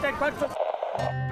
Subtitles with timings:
[0.00, 1.29] take back to.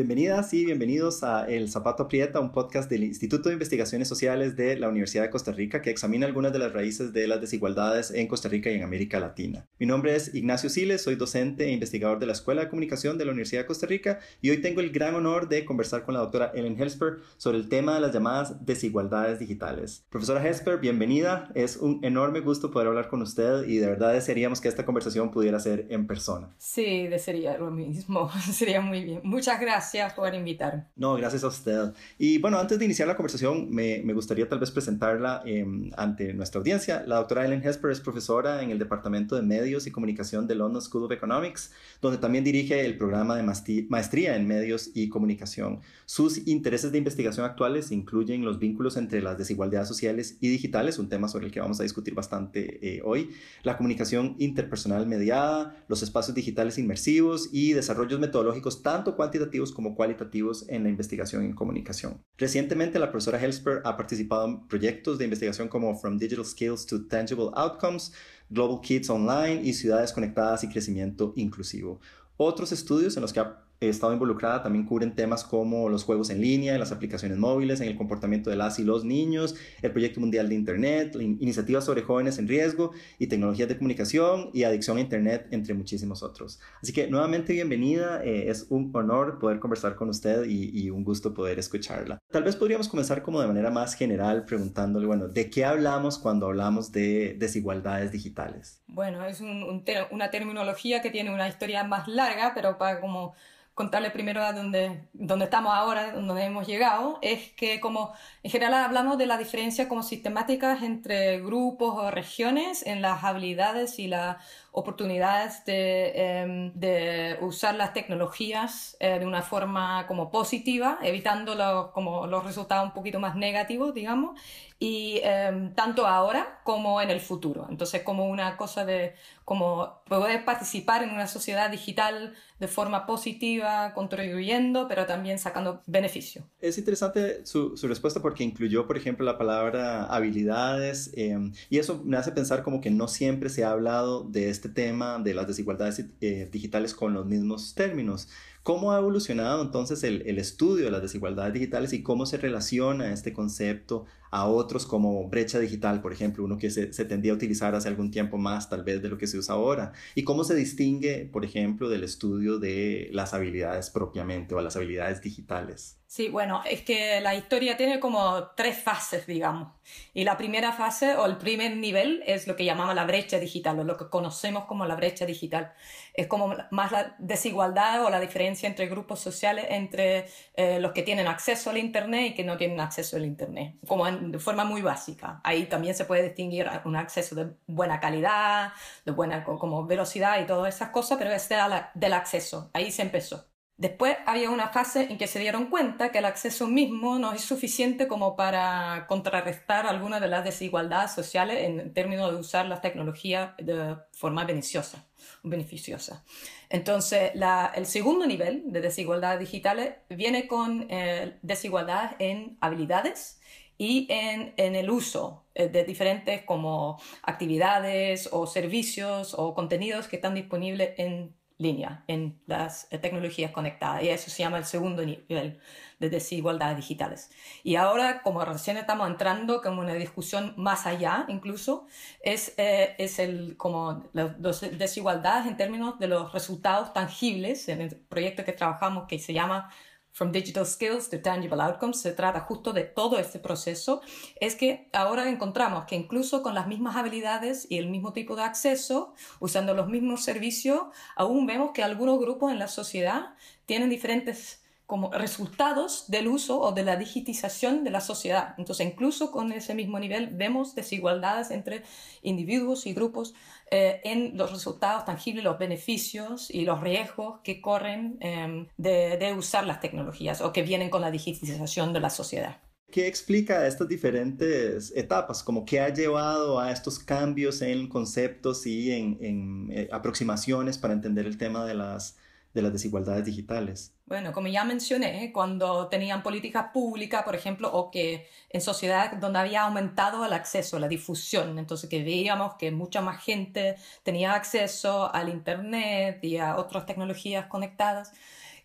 [0.00, 4.78] Bienvenidas y bienvenidos a El Zapato Aprieta, un podcast del Instituto de Investigaciones Sociales de
[4.78, 8.26] la Universidad de Costa Rica que examina algunas de las raíces de las desigualdades en
[8.26, 9.66] Costa Rica y en América Latina.
[9.78, 13.26] Mi nombre es Ignacio Siles, soy docente e investigador de la Escuela de Comunicación de
[13.26, 16.20] la Universidad de Costa Rica y hoy tengo el gran honor de conversar con la
[16.20, 20.06] doctora Ellen Helsper sobre el tema de las llamadas desigualdades digitales.
[20.08, 21.50] Profesora Helsper, bienvenida.
[21.54, 25.30] Es un enorme gusto poder hablar con usted y de verdad desearíamos que esta conversación
[25.30, 26.54] pudiera ser en persona.
[26.56, 28.30] Sí, desearía lo mismo.
[28.50, 29.20] Sería muy bien.
[29.24, 30.84] Muchas gracias gracias por invitarme.
[30.96, 31.92] No, gracias a usted.
[32.18, 36.32] Y bueno, antes de iniciar la conversación, me, me gustaría tal vez presentarla em, ante
[36.32, 37.02] nuestra audiencia.
[37.06, 40.82] La doctora Ellen Hesper es profesora en el Departamento de Medios y Comunicación de London
[40.82, 43.42] School of Economics, donde también dirige el programa de
[43.88, 45.80] maestría en Medios y Comunicación.
[46.06, 51.08] Sus intereses de investigación actuales incluyen los vínculos entre las desigualdades sociales y digitales, un
[51.08, 53.30] tema sobre el que vamos a discutir bastante eh, hoy,
[53.62, 60.68] la comunicación interpersonal mediada, los espacios digitales inmersivos y desarrollos metodológicos tanto cuantitativos como cualitativos
[60.68, 62.22] en la investigación en comunicación.
[62.38, 67.06] Recientemente, la profesora Helsper ha participado en proyectos de investigación como From Digital Skills to
[67.06, 68.12] Tangible Outcomes,
[68.48, 72.00] Global Kids Online y Ciudades Conectadas y Crecimiento Inclusivo.
[72.36, 76.28] Otros estudios en los que ha he estado involucrada también cubren temas como los juegos
[76.28, 80.20] en línea, las aplicaciones móviles, en el comportamiento de las y los niños, el proyecto
[80.20, 85.00] mundial de Internet, iniciativas sobre jóvenes en riesgo y tecnologías de comunicación y adicción a
[85.00, 86.60] Internet, entre muchísimos otros.
[86.82, 91.32] Así que nuevamente bienvenida, eh, es un honor poder conversar con usted y, un gusto
[91.32, 92.18] poder escucharla.
[92.30, 96.46] Tal vez podríamos comenzar como de manera más general preguntándole, bueno, ¿de qué hablamos cuando
[96.46, 98.82] hablamos de desigualdades digitales?
[98.88, 103.34] Bueno, es una terminología que tiene una historia más larga, pero para como
[103.80, 108.12] contarle primero a dónde, dónde estamos ahora, dónde hemos llegado, es que como
[108.42, 113.98] en general hablamos de la diferencia como sistemáticas entre grupos o regiones en las habilidades
[113.98, 114.36] y las
[114.72, 121.90] oportunidades de, em, de usar las tecnologías eh, de una forma como positiva, evitando los,
[121.90, 124.38] como los resultados un poquito más negativos, digamos,
[124.78, 127.66] y em, tanto ahora como en el futuro.
[127.68, 129.14] Entonces, como una cosa de
[129.44, 136.44] como poder participar en una sociedad digital de forma positiva, contribuyendo, pero también sacando beneficio.
[136.60, 142.00] Es interesante su, su respuesta porque incluyó, por ejemplo, la palabra habilidades em, y eso
[142.04, 145.46] me hace pensar como que no siempre se ha hablado de este tema de las
[145.46, 148.28] desigualdades eh, digitales con los mismos términos.
[148.62, 153.12] ¿Cómo ha evolucionado entonces el, el, estudio de las desigualdades digitales y cómo se relaciona
[153.12, 157.36] este concepto a otros como brecha digital, por ejemplo, uno que se, se, tendía a
[157.36, 159.92] utilizar hace algún tiempo más tal vez de lo que se usa ahora?
[160.14, 165.22] ¿Y cómo se distingue, por ejemplo, del estudio de las habilidades propiamente o las habilidades
[165.22, 165.99] digitales?
[166.10, 169.68] Sí, bueno, es que la historia tiene como tres fases, digamos.
[170.12, 173.78] Y la primera fase o el primer nivel es lo que llamamos la brecha digital
[173.78, 175.72] o lo que conocemos como la brecha digital.
[176.12, 180.26] Es como más la desigualdad o la diferencia entre grupos sociales entre
[180.56, 184.10] eh, los que tienen acceso al Internet y que no tienen acceso al Internet, como
[184.10, 185.40] de forma muy básica.
[185.44, 188.72] Ahí también se puede distinguir un acceso de buena calidad,
[189.04, 191.54] de buena como velocidad y todas esas cosas, pero este
[191.94, 192.68] del acceso.
[192.74, 193.49] Ahí se empezó.
[193.80, 197.40] Después había una fase en que se dieron cuenta que el acceso mismo no es
[197.40, 203.56] suficiente como para contrarrestar algunas de las desigualdades sociales en términos de usar las tecnologías
[203.56, 205.08] de forma beneficiosa.
[205.42, 206.26] beneficiosa.
[206.68, 207.32] Entonces,
[207.74, 213.40] el segundo nivel de desigualdades digitales viene con eh, desigualdades en habilidades
[213.78, 220.16] y en, en el uso eh, de diferentes como actividades o servicios o contenidos que
[220.16, 225.04] están disponibles en línea en las eh, tecnologías conectadas y eso se llama el segundo
[225.04, 225.60] nivel
[225.98, 227.30] de desigualdades digitales.
[227.62, 231.86] Y ahora, como recién estamos entrando como una discusión más allá incluso,
[232.22, 234.40] es, eh, es el, como las
[234.78, 239.70] desigualdades en términos de los resultados tangibles en el proyecto que trabajamos que se llama
[240.12, 244.02] From Digital Skills to Tangible Outcomes, se trata justo de todo este proceso,
[244.40, 248.42] es que ahora encontramos que incluso con las mismas habilidades y el mismo tipo de
[248.42, 250.82] acceso, usando los mismos servicios,
[251.16, 253.34] aún vemos que algunos grupos en la sociedad
[253.66, 258.56] tienen diferentes como resultados del uso o de la digitización de la sociedad.
[258.58, 261.84] Entonces, incluso con ese mismo nivel vemos desigualdades entre
[262.22, 263.32] individuos y grupos
[263.70, 269.32] eh, en los resultados tangibles, los beneficios y los riesgos que corren em, de, de
[269.32, 272.56] usar las tecnologías o que vienen con la digitalización de la sociedad.
[272.90, 275.44] ¿Qué explica estas diferentes etapas?
[275.44, 280.94] Como qué ha llevado a estos cambios en conceptos y en, en eh, aproximaciones para
[280.94, 282.16] entender el tema de las
[282.54, 283.94] de las desigualdades digitales?
[284.10, 289.38] Bueno, como ya mencioné, cuando tenían políticas públicas, por ejemplo, o que en sociedades donde
[289.38, 295.14] había aumentado el acceso, la difusión, entonces que veíamos que mucha más gente tenía acceso
[295.14, 298.12] al Internet y a otras tecnologías conectadas,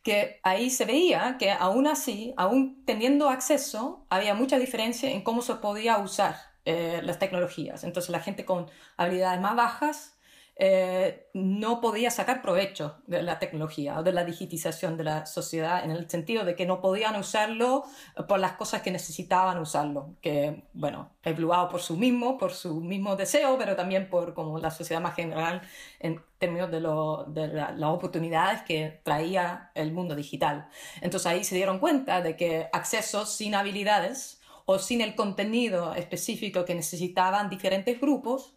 [0.02, 5.44] que ahí se veía que aún así, aún teniendo acceso, había mucha diferencia en cómo
[5.44, 7.84] se podía usar eh, las tecnologías.
[7.84, 10.15] Entonces la gente con habilidades más bajas
[10.57, 15.84] eh, no podía sacar provecho de la tecnología o de la digitización de la sociedad
[15.84, 17.84] en el sentido de que no podían usarlo
[18.25, 23.18] por las cosas que necesitaban usarlo, que, bueno, evaluado por su mismo, por su mismo
[23.18, 25.62] deseo, pero también por como la sociedad más general
[26.00, 30.69] en términos de, de las oportunidades que traía el mundo digital.
[31.01, 36.63] Entonces ahí se dieron cuenta de que acceso sin habilidades o sin el contenido específico
[36.63, 38.56] que necesitaban diferentes grupos,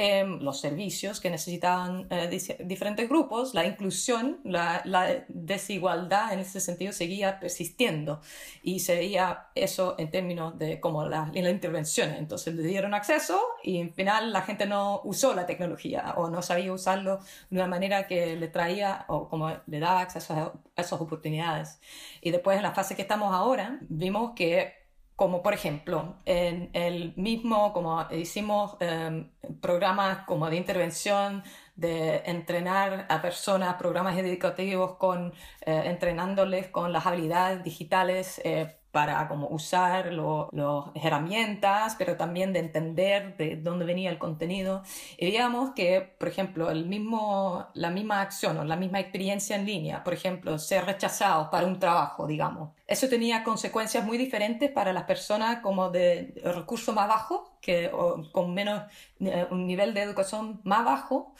[0.00, 2.28] Em, los servicios que necesitaban eh,
[2.60, 4.80] diferentes grupos, la inclusión, la,
[5.26, 8.20] desigualdad en ese sentido seguía persistiendo
[8.62, 12.10] y se veía eso en términos de como la, la intervención.
[12.10, 16.42] Entonces le dieron acceso y al final la gente no usó la tecnología o no
[16.42, 17.18] sabía usarlo
[17.50, 21.80] de una manera que le traía o como le daba acceso a esas oportunidades.
[22.20, 24.77] Y después en la fase que estamos ahora, vimos que
[25.18, 29.28] como por ejemplo, en el mismo, como hicimos em,
[29.60, 31.42] programas como de intervención,
[31.74, 35.32] de entrenar a personas, programas educativos con,
[35.66, 42.60] eh, entrenándoles con las habilidades digitales eh, para como usar las herramientas, pero también de
[42.60, 44.82] entender de dónde venía el contenido.
[45.18, 49.66] Y digamos que, por ejemplo, el mismo, la misma acción o la misma experiencia en
[49.66, 54.92] línea, por ejemplo, ser rechazado para un trabajo, digamos, eso tenía consecuencias muy diferentes para
[54.94, 58.84] las personas como de recursos más bajos, que, o con menos,
[59.20, 61.34] eh, un nivel de educación más bajo,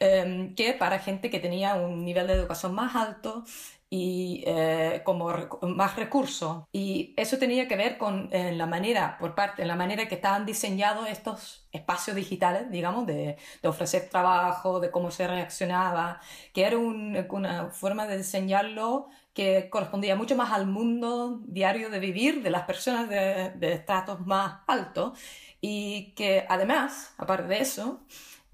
[0.00, 3.44] em, que para gente que tenía un nivel de educación más alto
[3.90, 5.32] y eh, como
[5.62, 6.64] más recursos.
[6.72, 11.08] Y eso tenía que ver con la manera, por parte, la manera que estaban diseñados
[11.08, 16.20] estos espacios digitales, digamos, de, de ofrecer trabajo, de cómo se reaccionaba,
[16.52, 22.42] que era una forma de diseñarlo que correspondía mucho más al mundo diario de vivir
[22.42, 25.18] de las personas de, de estratos más altos
[25.60, 28.00] y que además, aparte de eso,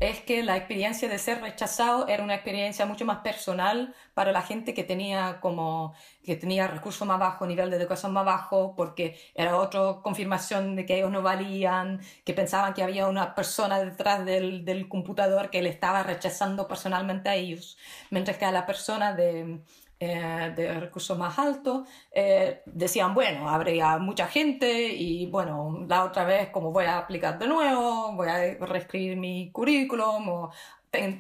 [0.01, 4.43] es que la experiencia de ser rechazado era una experiencia mucho más personal para la
[4.43, 5.95] gente que tenía como
[6.25, 10.87] que tenía recursos más bajos, nivel de educación más bajo, porque era otra confirmación de
[10.87, 15.63] que ellos no valían, que pensaban que había una persona detrás del, del computador que
[15.63, 17.77] le estaba rechazando personalmente a ellos,
[18.11, 19.61] mientras que a la persona de
[20.01, 26.25] eh, de recursos más altos, eh, decían, bueno, habría mucha gente y bueno, la otra
[26.25, 30.51] vez como voy a aplicar de nuevo, voy a reescribir mi currículum o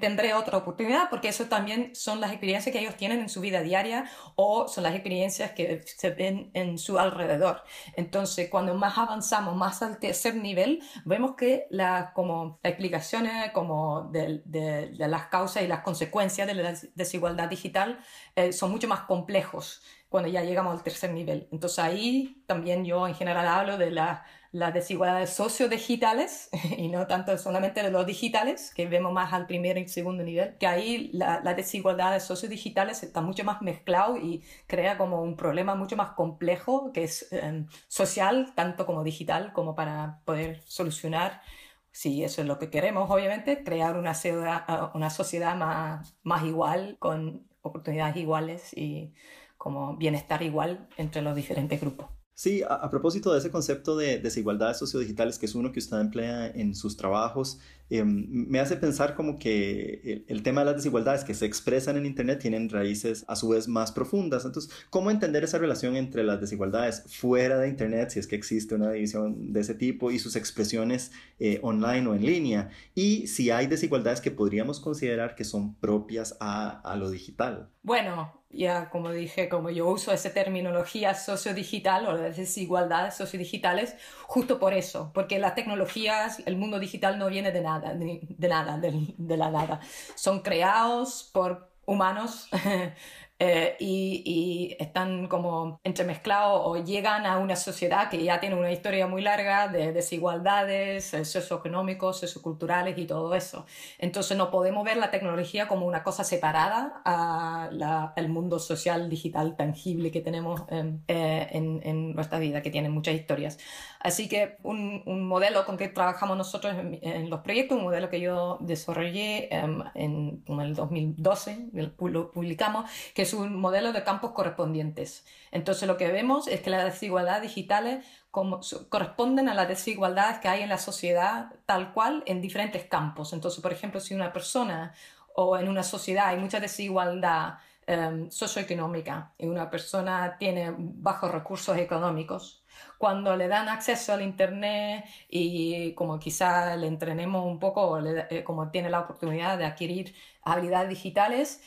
[0.00, 3.60] tendré otra oportunidad, porque eso también son las experiencias que ellos tienen en su vida
[3.60, 7.62] diaria o son las experiencias que se ven en su alrededor.
[7.96, 14.08] Entonces, cuando más avanzamos, más al tercer nivel, vemos que la, como, las explicaciones como
[14.12, 17.98] de, de, las causas y las consecuencias de la desigualdad digital
[18.36, 21.48] eh, son mucho más complejos cuando ya llegamos al tercer nivel.
[21.50, 26.48] Entonces ahí también yo en general hablo de la las desigualdades sociodigitales
[26.78, 30.56] y no tanto solamente de los digitales, que vemos más al primer y segundo nivel,
[30.58, 35.74] que ahí las la desigualdades sociodigitales están mucho más mezclado y crea como un problema
[35.74, 41.42] mucho más complejo que es em, social, tanto como digital, como para poder solucionar,
[41.90, 46.96] si eso es lo que queremos, obviamente, crear una, ciudad, una sociedad más, más igual,
[47.00, 49.14] con oportunidades iguales y
[49.58, 52.23] como bienestar igual entre los diferentes grupos.
[52.36, 56.48] Sí, a, propósito de ese concepto de desigualdades sociodigitales, que es uno que usted emplea
[56.48, 57.60] en sus trabajos,
[57.90, 62.06] em, me hace pensar como que el, tema de las desigualdades que se expresan en
[62.06, 64.44] Internet tienen raíces a su vez más profundas.
[64.44, 68.74] Entonces, ¿cómo entender esa relación entre las desigualdades fuera de Internet, si es que existe
[68.74, 72.70] una división de ese tipo, y sus expresiones eh, online o en línea?
[72.94, 77.68] Y si hay desigualdades que podríamos considerar que son propias a, a lo digital.
[77.82, 84.58] Bueno, ya como dije, como yo uso esa terminología sociodigital o las desigualdades sociodigitales, justo
[84.58, 89.36] por eso, porque las tecnologías, el mundo digital no viene de nada, de, nada, de,
[89.36, 89.80] la nada.
[90.14, 92.48] Son creados por humanos
[93.38, 99.06] eh, y, están como entremezclados o llegan a una sociedad que ya tiene una historia
[99.06, 103.66] muy larga de desigualdades eh, socioeconómicos, socioculturales y todo eso.
[103.98, 110.10] Entonces no podemos ver la tecnología como una cosa separada al mundo social digital tangible
[110.10, 113.58] que tenemos em, eh, en, en, nuestra vida, que tiene muchas historias.
[114.04, 118.20] Así que un, un modelo con que trabajamos nosotros en, los proyectos, un modelo que
[118.20, 124.32] yo desarrollé em, en, en el 2012, lo publicamos, que es un modelo de campos
[124.32, 125.24] correspondientes.
[125.52, 130.48] Entonces lo que vemos es que las desigualdades digitales como, corresponden a las desigualdades que
[130.48, 133.32] hay en la sociedad tal cual en diferentes campos.
[133.32, 134.92] Entonces, por ejemplo, si una persona
[135.34, 137.54] o en una sociedad hay mucha desigualdad
[137.88, 142.63] um, socioeconómica y una persona tiene bajos recursos económicos,
[142.98, 148.70] cuando le dan acceso al Internet y como quizá le entrenemos un poco, eh, como
[148.70, 151.62] tiene la oportunidad de adquirir habilidades digitales,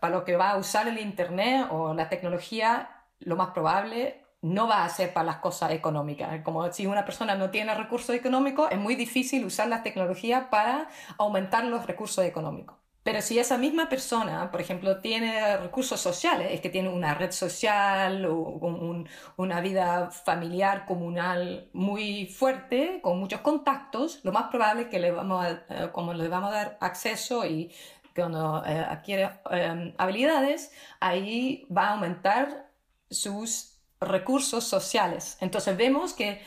[0.00, 4.66] para lo que va a usar el Internet o la tecnología, lo más probable no
[4.68, 6.42] va a ser para las cosas económicas.
[6.42, 10.88] Como si una persona no tiene recursos económicos, es muy difícil usar la tecnología para
[11.18, 12.76] aumentar los recursos económicos.
[13.10, 17.32] Pero si esa misma persona, por ejemplo, tiene recursos sociales, es que tiene una red
[17.32, 19.04] social o
[19.36, 25.10] una vida familiar comunal muy fuerte, con muchos contactos, lo más probable es que le
[25.10, 27.72] vamos eh, como le vamos a dar acceso y
[28.14, 32.70] cuando eh, adquiere em, habilidades, ahí va a aumentar
[33.10, 35.36] sus recursos sociales.
[35.40, 36.42] Entonces vemos que,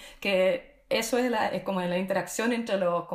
[0.87, 3.05] eso es, la, es como la interacción entre los,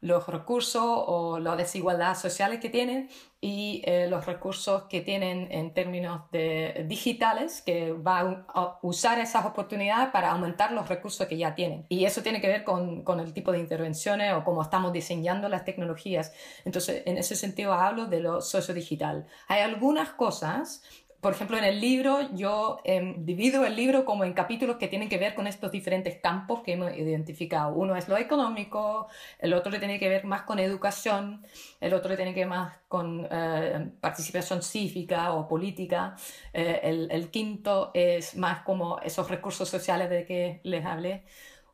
[0.00, 5.72] los recursos o las desigualdades sociales que tienen y eh, los recursos que tienen en
[5.72, 11.54] términos de digitales, que va a usar esas oportunidades para aumentar los recursos que ya
[11.54, 11.86] tienen.
[11.88, 15.48] Y eso tiene que ver con, con el tipo de intervenciones o cómo estamos diseñando
[15.48, 16.32] las tecnologías.
[16.64, 19.26] Entonces, en ese sentido hablo de lo sociodigital.
[19.48, 20.82] Hay algunas cosas
[21.20, 25.08] por ejemplo, en el libro yo em, divido el libro como en capítulos que tienen
[25.08, 27.74] que ver con estos diferentes campos que hemos identificado.
[27.74, 29.08] Uno es lo económico,
[29.38, 31.46] el otro tiene que ver más con educación,
[31.80, 36.16] el otro tiene que ver más con eh, participación cívica o política,
[36.54, 41.24] eh, el, el, quinto es más como esos recursos sociales de que les hablé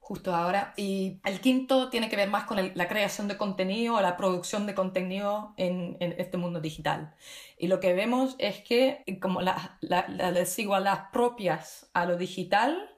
[0.06, 0.72] justo ahora.
[0.76, 4.64] Y el quinto tiene que ver más con la creación de contenido o la producción
[4.64, 7.16] de contenido en, este mundo digital.
[7.58, 12.88] Y lo que vemos es que como las la, desigualdades propias a lo digital,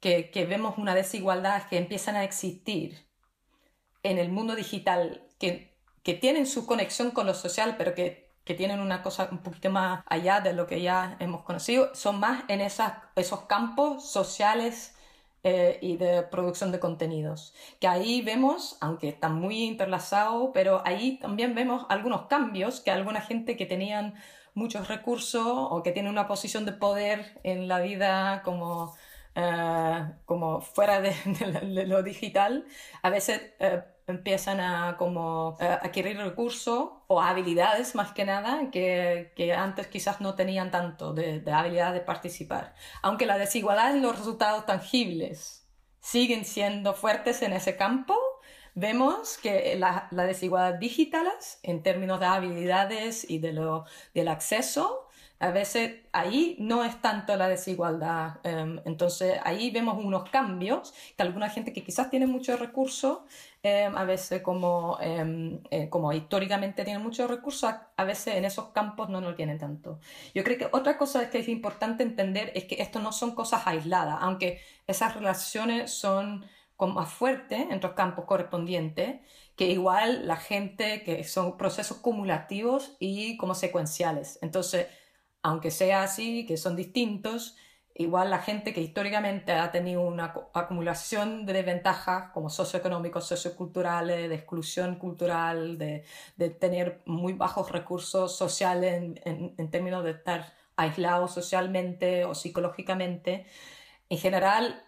[0.00, 3.06] que, que, vemos una desigualdad que empiezan a existir
[4.02, 8.54] en el mundo digital, que, que tienen su conexión con lo social, pero que, que
[8.54, 12.44] tienen una cosa un poquito más allá de lo que ya hemos conocido, son más
[12.48, 14.94] en esas, esos campos sociales
[15.44, 17.54] eh, y de producción de contenidos.
[17.80, 23.20] Que ahí vemos, aunque está muy interlazado, pero ahí también vemos algunos cambios que alguna
[23.20, 24.14] gente que tenían
[24.54, 28.96] muchos recursos o que tiene una posición de poder en la vida como,
[29.36, 31.14] eh, como fuera de,
[31.86, 32.66] lo digital,
[33.02, 39.32] a veces eh, empiezan a como eh, adquirir recursos o habilidades más que nada que,
[39.36, 42.74] que antes quizás no tenían tanto de, de, habilidad de participar.
[43.02, 45.66] Aunque la desigualdad en los resultados tangibles
[46.00, 48.16] siguen siendo fuertes en ese campo,
[48.74, 53.84] vemos que la, la desigualdad digitales en términos de habilidades y de lo,
[54.14, 55.07] del acceso
[55.40, 58.38] a veces ahí no es tanto la desigualdad.
[58.42, 63.20] Em, entonces ahí vemos unos cambios que alguna gente que quizás tiene muchos recursos,
[63.62, 68.70] em, a veces como, em, eh, como históricamente tiene muchos recursos, a veces en esos
[68.70, 70.00] campos no lo tienen tanto.
[70.34, 73.62] Yo creo que otra cosa que es importante entender es que esto no son cosas
[73.66, 76.44] aisladas, aunque esas relaciones son
[76.76, 79.20] como más fuertes entre los campos correspondientes,
[79.56, 84.38] que igual la gente que son procesos cumulativos y como secuenciales.
[84.42, 84.86] Entonces,
[85.48, 87.56] aunque sea así, que son distintos,
[87.94, 94.34] igual la gente que históricamente ha tenido una acumulación de desventajas como socioeconómicos, socioculturales, de
[94.34, 96.04] exclusión cultural, de,
[96.60, 103.46] tener muy bajos recursos sociales en, en, términos de estar aislados socialmente o psicológicamente,
[104.08, 104.84] en general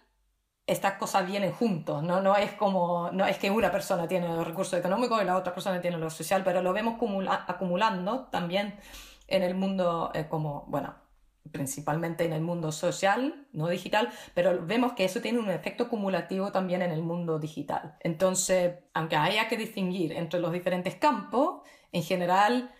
[0.67, 2.21] estas cosas vienen juntos, ¿no?
[2.21, 5.53] No es como, no es que una persona tiene los recursos económicos y la otra
[5.53, 6.95] persona tiene lo social, pero lo vemos
[7.47, 8.79] acumulando también
[9.31, 10.95] en el mundo eh, como, bueno,
[11.51, 16.51] principalmente en el mundo social, no digital, pero vemos que eso tiene un efecto acumulativo
[16.51, 17.95] también en el mundo digital.
[18.01, 21.61] Entonces, aunque haya que distinguir entre los diferentes campos,
[21.91, 22.71] en general,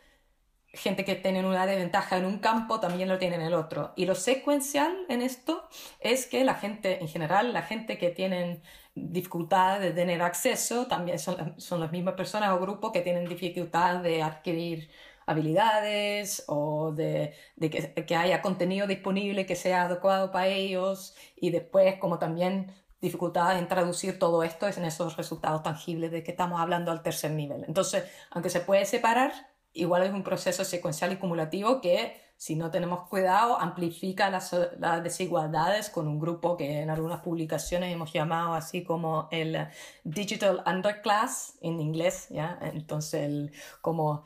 [0.73, 3.93] gente que tiene una desventaja en un campo también lo tiene en el otro.
[3.95, 5.67] Y lo secuencial en esto
[5.99, 8.61] es que la gente, en general, la gente que tienen
[8.93, 13.97] dificultad de tener acceso, también son, son las mismas personas o grupos que tienen dificultad
[13.97, 14.89] de adquirir
[15.31, 22.19] habilidades o de, que, haya contenido disponible que sea adecuado para ellos y después como
[22.19, 27.01] también dificultades en traducir todo esto en esos resultados tangibles de que estamos hablando al
[27.01, 27.63] tercer nivel.
[27.67, 29.31] Entonces, aunque se puede separar,
[29.73, 35.03] igual es un proceso secuencial y cumulativo que si no tenemos cuidado, amplifica las, las,
[35.03, 39.67] desigualdades con un grupo que en algunas publicaciones hemos llamado así como el
[40.03, 42.57] digital underclass en inglés, ¿ya?
[42.63, 44.23] Entonces, el, como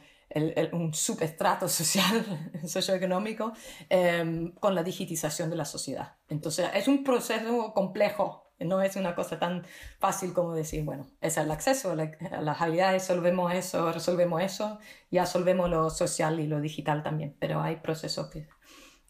[0.73, 2.25] un subestrato social,
[2.65, 3.53] socioeconómico,
[3.89, 6.15] em, con la digitización de la sociedad.
[6.29, 9.65] Entonces, es un proceso complejo no es una cosa tan
[9.99, 11.95] fácil como decir, bueno, es el acceso a,
[12.41, 14.79] las habilidades, resolvemos eso, resolvemos eso,
[15.11, 18.47] ya resolvemos lo social y lo digital también, pero hay procesos que,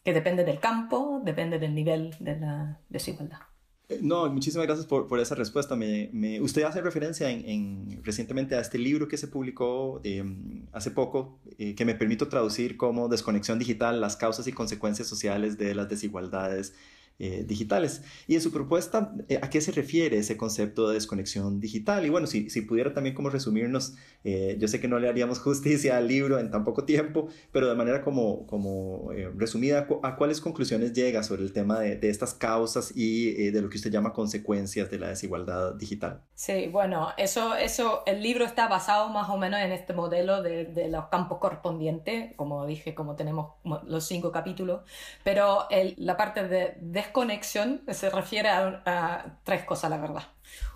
[0.04, 3.38] que dependen del campo, depende del nivel de la desigualdad.
[3.88, 5.76] Eh, no, muchísimas gracias por, por esa respuesta.
[5.76, 11.38] Me, usted hace referencia en, recientemente a este libro que se publicó em, hace poco,
[11.58, 15.88] eh, que me permito traducir como Desconexión Digital, las causas y consecuencias sociales de las
[15.88, 16.74] desigualdades
[17.18, 18.02] eh, digitales.
[18.26, 22.04] Y en su propuesta, eh, ¿a qué se refiere ese concepto de desconexión digital?
[22.04, 25.38] Y bueno, si, si pudiera también como resumirnos, eh, yo sé que no le haríamos
[25.46, 30.42] justicia al libro en tan poco tiempo, pero de manera como, como resumida, ¿a cuáles
[30.42, 34.12] conclusiones llega sobre el tema de, de estas causas y de lo que usted llama
[34.12, 36.20] consecuencias de la desigualdad digital?
[36.34, 40.66] Sí, bueno, eso, eso, el libro está basado más o menos en este modelo de,
[40.66, 43.52] de los campos correspondientes, como dije, como tenemos
[43.86, 44.82] los cinco capítulos,
[45.24, 50.22] pero el, la parte de, de desconexión se refiere a, tres cosas, la verdad.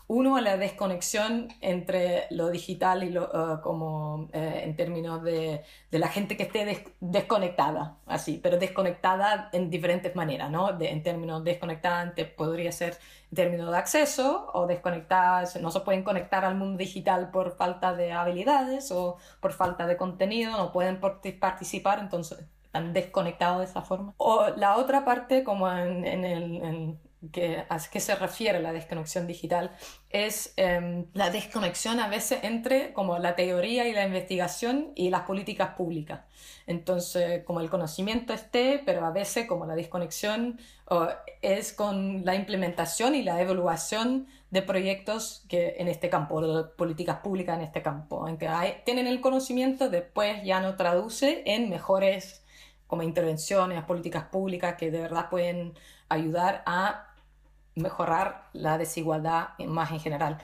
[0.06, 5.62] Uno, a la desconexión entre lo digital y lo, uh, como eh, en términos de,
[5.92, 10.80] la gente que esté desconectada, así, pero desconectada en diferentes maneras, ¿no?
[10.80, 12.98] En términos desconectada podría ser
[13.30, 17.94] en términos de acceso o desconectada, no se pueden conectar al mundo digital por falta
[17.94, 20.98] de habilidades o por falta de contenido, no pueden
[21.38, 24.14] participar, entonces están desconectados de esa forma.
[24.16, 26.96] O la otra parte, como en, el...
[27.32, 29.72] que, a qué se refiere la desconexión digital
[30.08, 35.22] es em, la desconexión a veces entre como la teoría y la investigación y las
[35.22, 36.20] políticas públicas.
[36.66, 40.60] Entonces, como el conocimiento esté, pero a veces como la desconexión
[41.42, 47.18] es con la implementación y la evaluación de proyectos que en este campo, de políticas
[47.18, 51.68] públicas en este campo, en que hay, tienen el conocimiento, después ya no traduce en
[51.68, 52.44] mejores
[52.90, 55.74] como intervenciones, políticas públicas que de verdad pueden
[56.08, 57.14] ayudar a
[57.76, 60.38] mejorar la desigualdad más en general.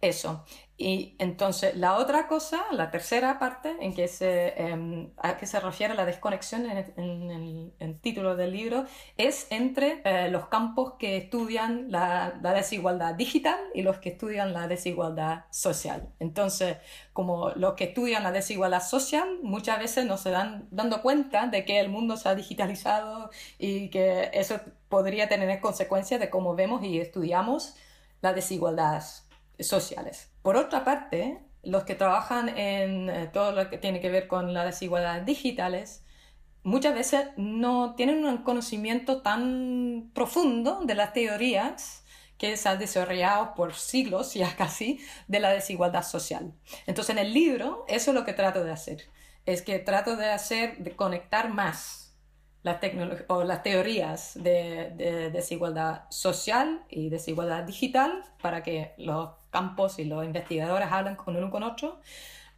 [0.00, 0.44] Eso.
[0.82, 5.60] Y entonces la otra cosa, la tercera parte en que se, em, a que se
[5.60, 8.84] refiere la desconexión en, el, título del libro,
[9.16, 14.52] es entre eh, los campos que estudian la, la, desigualdad digital y los que estudian
[14.52, 16.08] la desigualdad social.
[16.18, 16.78] Entonces,
[17.12, 21.64] como los que estudian la desigualdad social muchas veces no se dan dando cuenta de
[21.64, 26.82] que el mundo se ha digitalizado y que eso podría tener consecuencias de cómo vemos
[26.82, 27.76] y estudiamos
[28.20, 29.21] las desigualdades
[29.58, 30.30] sociales.
[30.42, 34.52] Por otra parte, los que trabajan en eh, todo lo que tiene que ver con
[34.52, 36.04] las desigualdades digitales,
[36.62, 42.04] muchas veces no tienen un conocimiento tan profundo de las teorías
[42.38, 46.52] que se han desarrollado por siglos ya casi de la desigualdad social.
[46.86, 49.08] Entonces en el libro eso es lo que trato de hacer,
[49.46, 52.01] es que trato de hacer, de conectar más
[52.62, 52.78] las,
[53.28, 60.04] o las teorías de, de, desigualdad social y desigualdad digital para que los campos y
[60.04, 62.00] los investigadores hablen con uno con otro.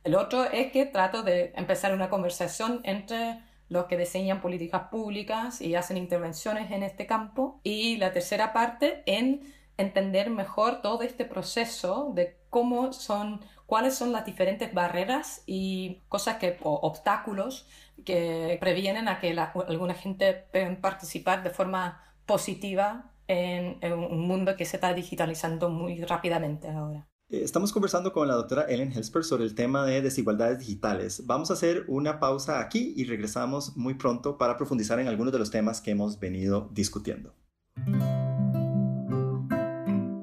[0.05, 5.61] El otro es que trato de empezar una conversación entre los que diseñan políticas públicas
[5.61, 7.61] y hacen intervenciones en este campo.
[7.63, 9.41] Y la tercera parte en
[9.77, 16.37] entender mejor todo este proceso de cómo son, cuáles son las diferentes barreras y cosas
[16.37, 17.67] que, o obstáculos
[18.05, 24.67] que previenen a que alguna gente pueda participar de forma positiva en, un mundo que
[24.67, 27.09] se está digitalizando muy rápidamente ahora.
[27.29, 31.27] Eh, estamos conversando con la doctora Ellen Helsper sobre el tema de desigualdades digitales.
[31.27, 35.41] Vamos a hacer una pausa aquí y regresamos muy pronto para profundizar en algunos de
[35.41, 37.35] los temas que hemos venido discutiendo.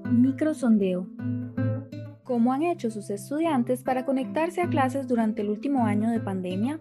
[0.09, 1.09] Microsondeo.
[2.31, 6.79] ¿Cómo han hecho sus estudiantes para conectarse a clases durante el último año de pandemia?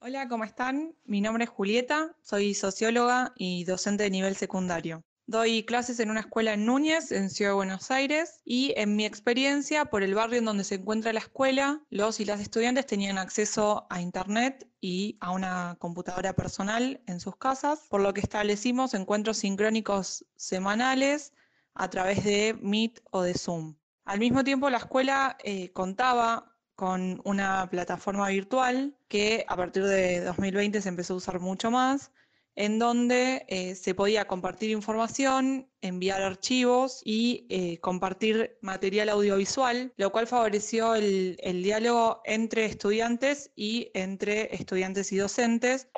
[0.00, 0.96] Hola, ¿cómo están?
[1.04, 5.04] Mi nombre es Julieta, soy socióloga y docente de nivel secundario.
[5.28, 9.06] Doy clases en una escuela en Núñez, en Ciudad de Buenos Aires, y en mi
[9.06, 13.16] experiencia, por el barrio en donde se encuentra la escuela, los y las estudiantes tenían
[13.16, 18.92] acceso a Internet y a una computadora personal en sus casas, por lo que establecimos
[18.92, 21.32] encuentros sincrónicos semanales
[21.74, 23.76] a través de Meet o de Zoom.
[24.04, 30.20] Al mismo tiempo, la escuela eh, contaba con una plataforma virtual que a partir de
[30.20, 32.10] 2020 se empezó a usar mucho más,
[32.54, 40.12] en donde eh, se podía compartir información, enviar archivos y eh, compartir material audiovisual, lo
[40.12, 45.88] cual favoreció el, el diálogo entre estudiantes y entre estudiantes y docentes.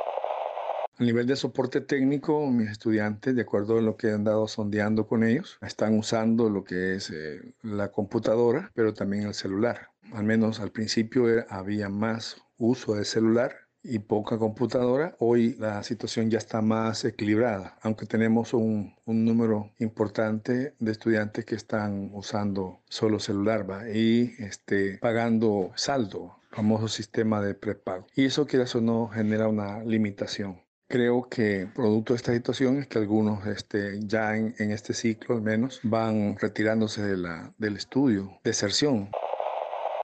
[0.96, 5.08] A nivel de soporte técnico, mis estudiantes, de acuerdo a lo que han dado sondeando
[5.08, 9.88] con ellos, están usando lo que es eh, la computadora, pero también el celular.
[10.12, 15.16] Al menos al principio había más uso de celular y poca computadora.
[15.18, 21.44] Hoy la situación ya está más equilibrada, aunque tenemos un, un número importante de estudiantes
[21.44, 23.90] que están usando solo celular ¿va?
[23.90, 28.06] y este, pagando saldo, famoso sistema de prepago.
[28.14, 30.63] Y eso, quieras o no, genera una limitación.
[30.94, 35.34] Creo que producto de esta situación es que algunos este, ya en, en este ciclo
[35.34, 39.10] al menos van retirándose de la, del estudio, deserción.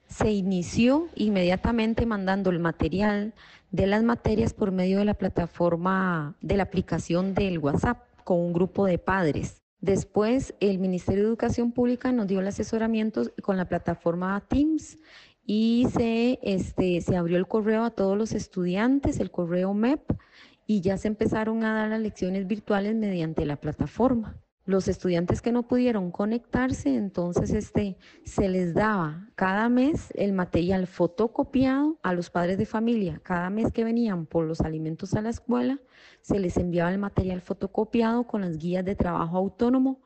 [0.08, 3.34] Se inició inmediatamente mandando el material
[3.70, 8.52] de las materias por medio de la plataforma de la aplicación del WhatsApp con un
[8.52, 9.62] grupo de padres.
[9.80, 14.98] Después el Ministerio de Educación Pública nos dio el asesoramiento con la plataforma Teams
[15.46, 20.00] y se, este, se abrió el correo a todos los estudiantes, el correo MEP,
[20.70, 24.36] y ya se empezaron a dar las lecciones virtuales mediante la plataforma.
[24.64, 30.86] Los estudiantes que no pudieron conectarse, entonces este, se les daba cada mes el material
[30.86, 33.20] fotocopiado a los padres de familia.
[33.24, 35.80] Cada mes que venían por los alimentos a la escuela,
[36.20, 39.98] se les enviaba el material fotocopiado con las guías de trabajo autónomo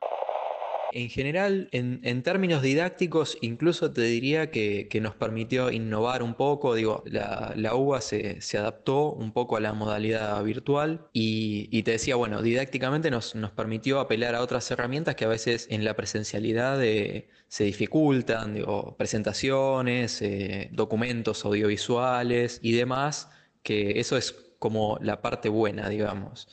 [0.94, 6.76] en general, en, términos didácticos, incluso te diría que, nos permitió innovar un poco.
[6.76, 12.14] Digo, la, la UBA se, adaptó un poco a la modalidad virtual y, te decía,
[12.14, 16.82] bueno, didácticamente nos, nos, permitió apelar a otras herramientas que a veces en la presencialidad
[16.84, 23.30] eh, se dificultan, digo, presentaciones, eh, documentos audiovisuales y demás,
[23.64, 26.46] que eso es como la parte buena, digamos.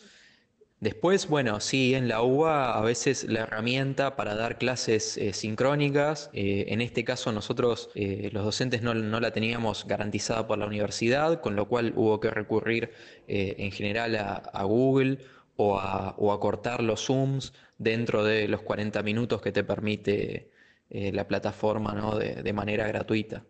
[0.82, 6.32] Después, bueno, sí, en la UBA a veces la herramienta para dar clases eh, sincrónicas,
[6.34, 11.40] eh, en este caso nosotros eh, los docentes no, la teníamos garantizada por la universidad,
[11.40, 12.92] con lo cual hubo que recurrir
[13.28, 15.20] en general a, Google
[15.56, 20.50] o a, cortar los Zooms dentro de los 40 minutos que te permite
[20.90, 22.18] la plataforma ¿no?
[22.18, 23.46] de manera gratuita.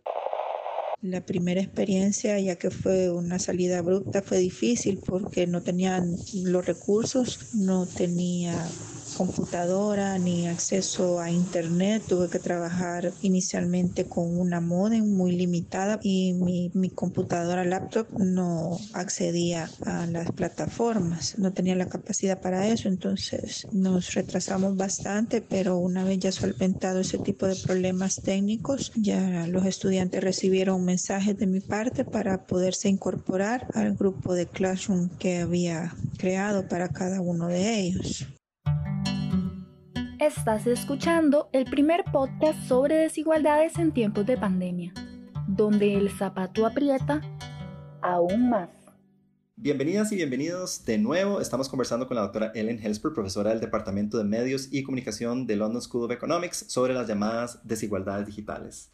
[1.01, 6.63] La primera experiencia, ya que fue una salida abrupta, fue difícil porque no tenían los
[6.65, 8.77] recursos, no tenía
[9.17, 12.03] computadora ni acceso a internet.
[12.07, 18.77] Tuve que trabajar inicialmente con una modem muy limitada y mi, mi, computadora laptop no
[18.93, 25.77] accedía a las plataformas, no tenía la capacidad para eso, entonces nos retrasamos bastante, pero
[25.77, 31.47] una vez ya solventado ese tipo de problemas técnicos, ya los estudiantes recibieron mensajes de
[31.47, 37.47] mi parte para poderse incorporar al grupo de Classroom que había creado para cada uno
[37.47, 38.27] de ellos.
[40.21, 44.93] Estás escuchando el primer podcast sobre desigualdades en tiempos de pandemia,
[45.47, 47.21] donde el zapato aprieta
[48.03, 48.69] aún más.
[49.55, 51.41] Bienvenidas y bienvenidos de nuevo.
[51.41, 55.55] Estamos conversando con la doctora Ellen Helsper, profesora del Departamento de Medios y Comunicación de
[55.55, 58.91] London School of Economics, sobre las llamadas desigualdades digitales.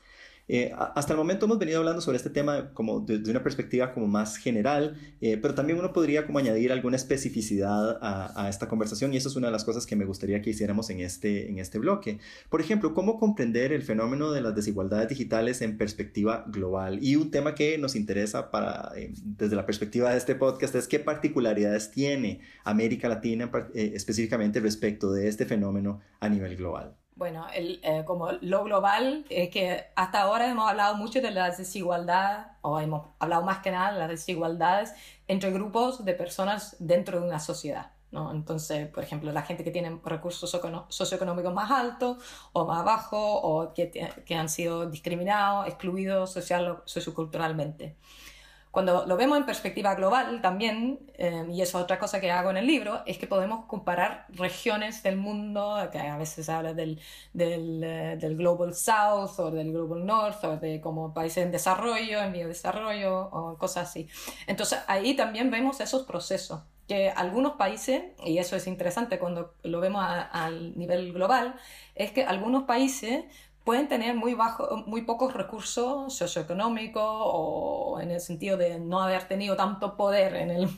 [0.49, 4.07] Eh, hasta el momento hemos venido hablando sobre este tema como de, una perspectiva como
[4.07, 9.17] más general, eh, pero también uno podría como añadir alguna especificidad a, esta conversación y
[9.17, 11.79] eso es una de las cosas que me gustaría que hiciéramos en este, en este
[11.79, 12.19] bloque.
[12.49, 16.99] Por ejemplo, cómo comprender el fenómeno de las desigualdades digitales en perspectiva global.
[17.01, 20.87] Y un tema que nos interesa para, eh, desde la perspectiva de este podcast es
[20.87, 26.95] qué particularidades tiene América Latina específicamente respecto de este fenómeno a nivel global.
[27.17, 31.49] Bueno, el, eh, como lo global es que hasta ahora hemos hablado mucho de la
[31.49, 34.93] desigualdad, o hemos hablado más que nada de las desigualdades
[35.27, 37.91] entre grupos de personas dentro de una sociedad.
[38.11, 38.31] ¿no?
[38.31, 40.47] Entonces, por ejemplo, la gente que tiene recursos
[40.89, 42.17] socioeconómicos más altos
[42.53, 43.89] o más bajos, o que,
[44.23, 47.97] que han sido discriminados, excluidos social o socioculturalmente.
[48.77, 52.51] Cuando lo vemos en perspectiva global también, eh, y eso es otra cosa que hago
[52.51, 56.75] en el libro, es que podemos comparar regiones del mundo, que a veces se habla
[56.75, 56.99] del,
[57.33, 62.21] del, eh, del, Global South o del Global North, o de como países en desarrollo,
[62.21, 64.07] en medio desarrollo, o cosas así.
[64.45, 69.81] Entonces ahí también vemos esos procesos que algunos países, y eso es interesante cuando lo
[69.81, 71.55] vemos al nivel global,
[71.95, 73.25] es que algunos países
[73.67, 79.27] pueden tener muy, bajo, muy pocos recursos socioeconómicos o en el sentido de no haber
[79.27, 80.69] tenido tanto poder en el,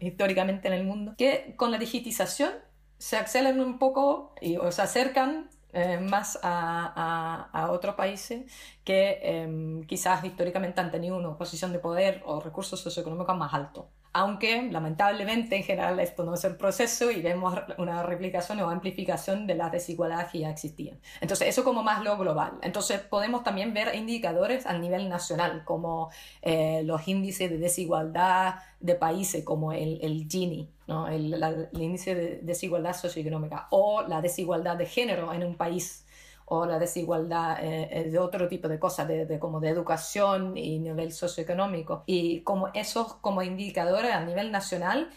[0.00, 2.52] históricamente en el mundo, que con la digitización
[2.96, 8.50] se accelen un poco y, o se acercan eh, más a, a, otros países
[8.82, 13.84] que em, quizás históricamente han tenido una posición de poder o recursos socioeconómicos más altos
[14.12, 19.46] aunque lamentablemente en general esto no es el proceso y vemos una replicación o amplificación
[19.46, 20.98] de las desigualdades que ya existían.
[21.20, 22.52] Entonces, eso como más lo global.
[22.62, 26.10] Entonces, podemos también ver indicadores a nivel nacional, como
[26.42, 31.08] eh, los índices de desigualdad de países, como el, el Gini, ¿no?
[31.08, 36.04] el, el índice de desigualdad socioeconómica, o la desigualdad de género en un país
[36.54, 40.78] o la desigualdad eh, eh, de otro tipo de cosas, de, como de educación y
[40.80, 42.04] nivel socioeconómico.
[42.04, 45.08] Y como esos como indicadores a nivel nacional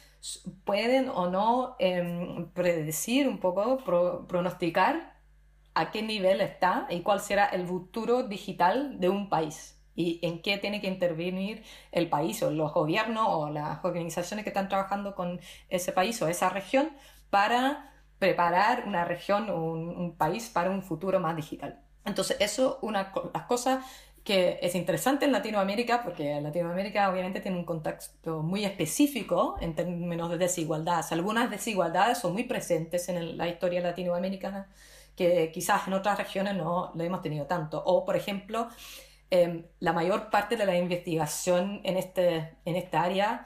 [0.63, 3.79] pueden o no em, predecir un poco,
[4.27, 5.13] pronosticar
[5.73, 10.41] a qué nivel está y cuál será el futuro digital de un país y en
[10.41, 15.15] qué tiene que intervenir el país o los gobiernos o las organizaciones que están trabajando
[15.15, 16.91] con ese país o esa región
[17.29, 21.81] para preparar una región o un, país para un futuro más digital.
[22.05, 23.83] Entonces, eso es una las cosas
[24.25, 30.31] que es interesante en Latinoamérica, porque Latinoamérica obviamente tiene un contexto muy específico en términos
[30.31, 31.11] de desigualdades.
[31.11, 34.67] Algunas desigualdades son muy presentes en la historia latinoamericana,
[35.15, 37.83] que quizás en otras regiones no lo hemos tenido tanto.
[37.85, 38.67] O, por ejemplo,
[39.29, 43.45] em, la mayor parte de la investigación en, este, en esta área,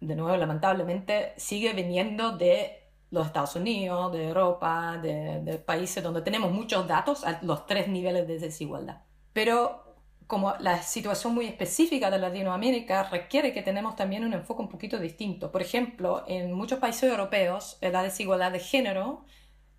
[0.00, 2.85] de nuevo, lamentablemente, sigue viniendo de
[3.16, 8.26] los Estados Unidos, de Europa, de, países donde tenemos muchos datos a los tres niveles
[8.28, 9.02] de desigualdad.
[9.32, 9.84] Pero
[10.26, 14.98] como la situación muy específica de Latinoamérica requiere que tenemos también un enfoque un poquito
[14.98, 15.52] distinto.
[15.52, 19.24] Por ejemplo, en muchos países europeos la desigualdad de género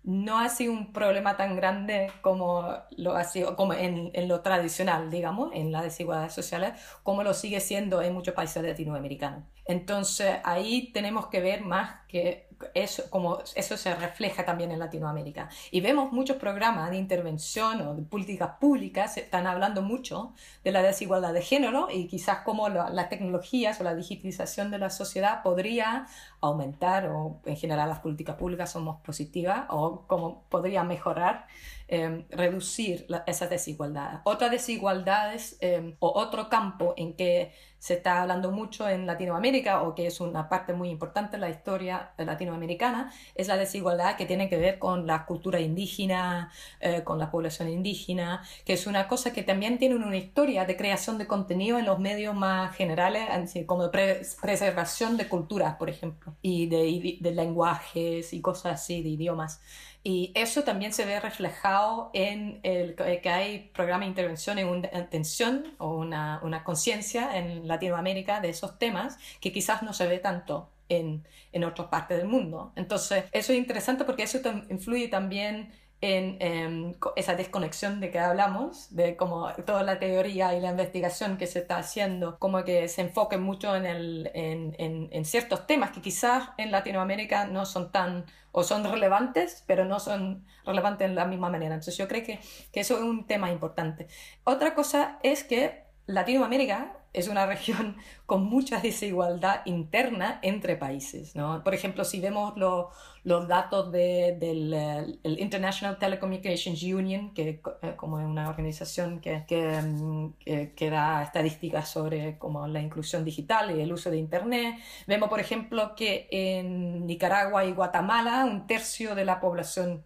[0.04, 4.40] no ha sido un problema tan grande como lo ha sido como en, en lo
[4.40, 6.72] tradicional, digamos, en las desigualdades sociales,
[7.02, 9.44] como lo sigue siendo en muchos países latinoamericanos.
[9.66, 15.48] Entonces ahí tenemos que ver más que eso, como eso se refleja también en Latinoamérica.
[15.70, 20.32] Y vemos muchos programas de intervención o de políticas públicas, están hablando mucho
[20.64, 24.90] de la desigualdad de género y quizás cómo las tecnologías o la digitalización de la
[24.90, 26.06] sociedad podría
[26.40, 31.46] aumentar o en general las políticas públicas somos positivas o cómo podría mejorar
[31.90, 34.20] Em, reducir esa desigualdad.
[34.24, 39.94] Otras desigualdades em, o otro campo en que se está hablando mucho en Latinoamérica o
[39.94, 44.50] que es una parte muy importante de la historia latinoamericana es la desigualdad que tiene
[44.50, 49.32] que ver con la cultura indígena, eh, con la población indígena, que es una cosa
[49.32, 53.30] que también tiene una historia de creación de contenido en los medios más generales,
[53.64, 59.08] como de preservación de culturas, por ejemplo, y de, de lenguajes y cosas así, de
[59.08, 59.62] idiomas.
[60.08, 64.88] Y eso también se ve reflejado en el, que hay programa de intervención en una
[64.94, 70.18] atención o una, una conciencia en Latinoamérica de esos temas que quizás no se ve
[70.18, 72.72] tanto en, en otras partes del mundo.
[72.74, 74.38] Entonces, eso es interesante porque eso
[74.70, 80.70] influye también en, esa desconexión de que hablamos, de como toda la teoría y la
[80.70, 85.66] investigación que se está haciendo, como que se enfoque mucho en, el, en, en, ciertos
[85.66, 91.08] temas que quizás en Latinoamérica no son tan, o son relevantes, pero no son relevantes
[91.08, 91.74] en la misma manera.
[91.74, 92.38] Entonces yo creo que,
[92.72, 94.06] que eso es un tema importante.
[94.44, 101.34] Otra cosa es que Latinoamérica es una región con mucha desigualdad interna entre países.
[101.34, 101.62] ¿no?
[101.64, 108.26] Por ejemplo, si vemos los datos del eh, International Telecommunications Union, que eh, como es
[108.26, 113.92] una organización que, mm, que, que, da estadísticas sobre como la inclusión digital y el
[113.92, 119.40] uso de Internet, vemos, por ejemplo, que en Nicaragua y Guatemala un tercio de la
[119.40, 120.04] población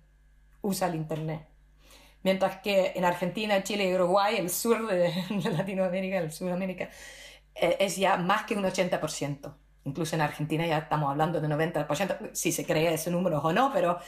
[0.62, 1.51] usa el Internet
[2.22, 5.12] mientras que en Argentina, Chile y Uruguay, el sur de,
[5.50, 6.90] Latinoamérica, el Sudamérica,
[7.54, 9.54] eh, es ya más que un 80%.
[9.84, 13.72] Incluso en Argentina ya estamos hablando de 90%, si se cree ese número o no,
[13.72, 13.98] pero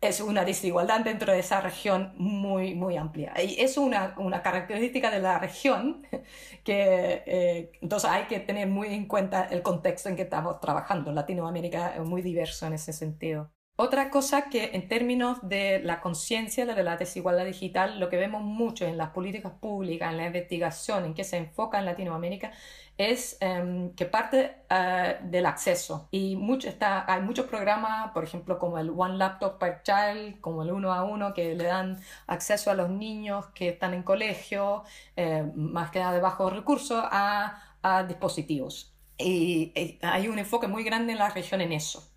[0.00, 3.32] es una desigualdad dentro de esa región muy, muy amplia.
[3.42, 6.06] Y es una, una característica de la región
[6.64, 11.12] que eh, entonces hay que tener muy en cuenta el contexto en que estamos trabajando.
[11.12, 13.53] Latinoamérica es muy diverso en ese sentido.
[13.76, 18.42] Otra cosa que en términos de la conciencia de la desigualdad digital, lo que vemos
[18.42, 22.52] mucho en las políticas públicas, en la investigación, en que se enfoca en Latinoamérica,
[22.96, 26.06] es em, que parte eh, del acceso.
[26.12, 30.62] Y mucho está, hay muchos programas, por ejemplo, como el One Laptop per Child, como
[30.62, 34.84] el uno a uno, que le dan acceso a los niños que están en colegio,
[35.16, 37.60] eh, más que de bajos recursos, a,
[38.08, 38.94] dispositivos.
[39.18, 42.13] Y, y hay un enfoque muy grande en la región en eso.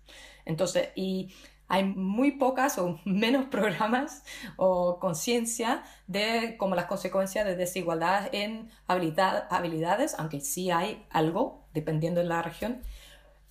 [0.48, 1.32] Entonces, y
[1.68, 4.24] hay muy pocas o menos programas
[4.56, 12.20] o conciencia de como las consecuencias de desigualdad en habilidades, aunque sí hay algo, dependiendo
[12.20, 12.82] de la región,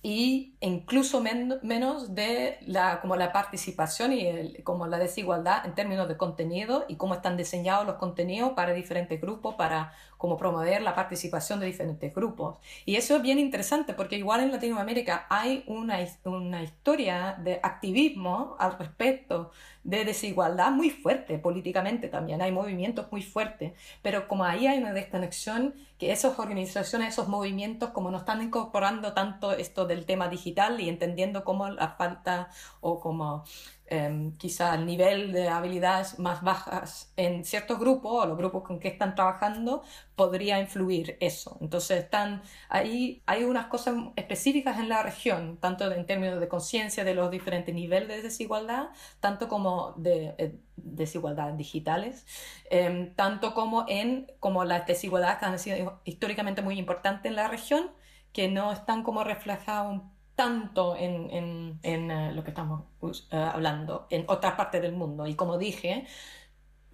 [0.00, 6.16] y incluso menos de la, como la participación y como la desigualdad en términos de
[6.16, 11.58] contenido y cómo están diseñados los contenidos para diferentes grupos, para como promover la participación
[11.58, 12.58] de diferentes grupos.
[12.84, 18.56] Y eso es bien interesante porque igual en Latinoamérica hay una, una historia de activismo
[18.60, 19.50] al respecto
[19.88, 23.72] de desigualdad muy fuerte políticamente también, hay movimientos muy fuertes,
[24.02, 29.14] pero como ahí hay una desconexión que esas organizaciones, esos movimientos, como no están incorporando
[29.14, 32.50] tanto esto del tema digital y entendiendo cómo la falta
[32.82, 33.44] o como
[33.90, 38.80] eh, quizá el nivel de habilidades más bajas en ciertos grupos o los grupos con
[38.80, 39.82] que están trabajando
[40.16, 41.56] podría influir eso.
[41.60, 47.04] Entonces están ahí hay unas cosas específicas en la región, tanto en términos de conciencia
[47.04, 48.88] de los diferentes niveles de desigualdad,
[49.20, 52.26] tanto como de eh, desigualdades digitales,
[52.70, 57.48] em, tanto como en como las desigualdades que han sido históricamente muy importantes en la
[57.48, 57.90] región,
[58.32, 60.02] que no están como reflejadas
[60.38, 65.26] tanto en, en, en eh, lo que estamos uh, hablando en otras partes del mundo.
[65.26, 66.06] Y como dije,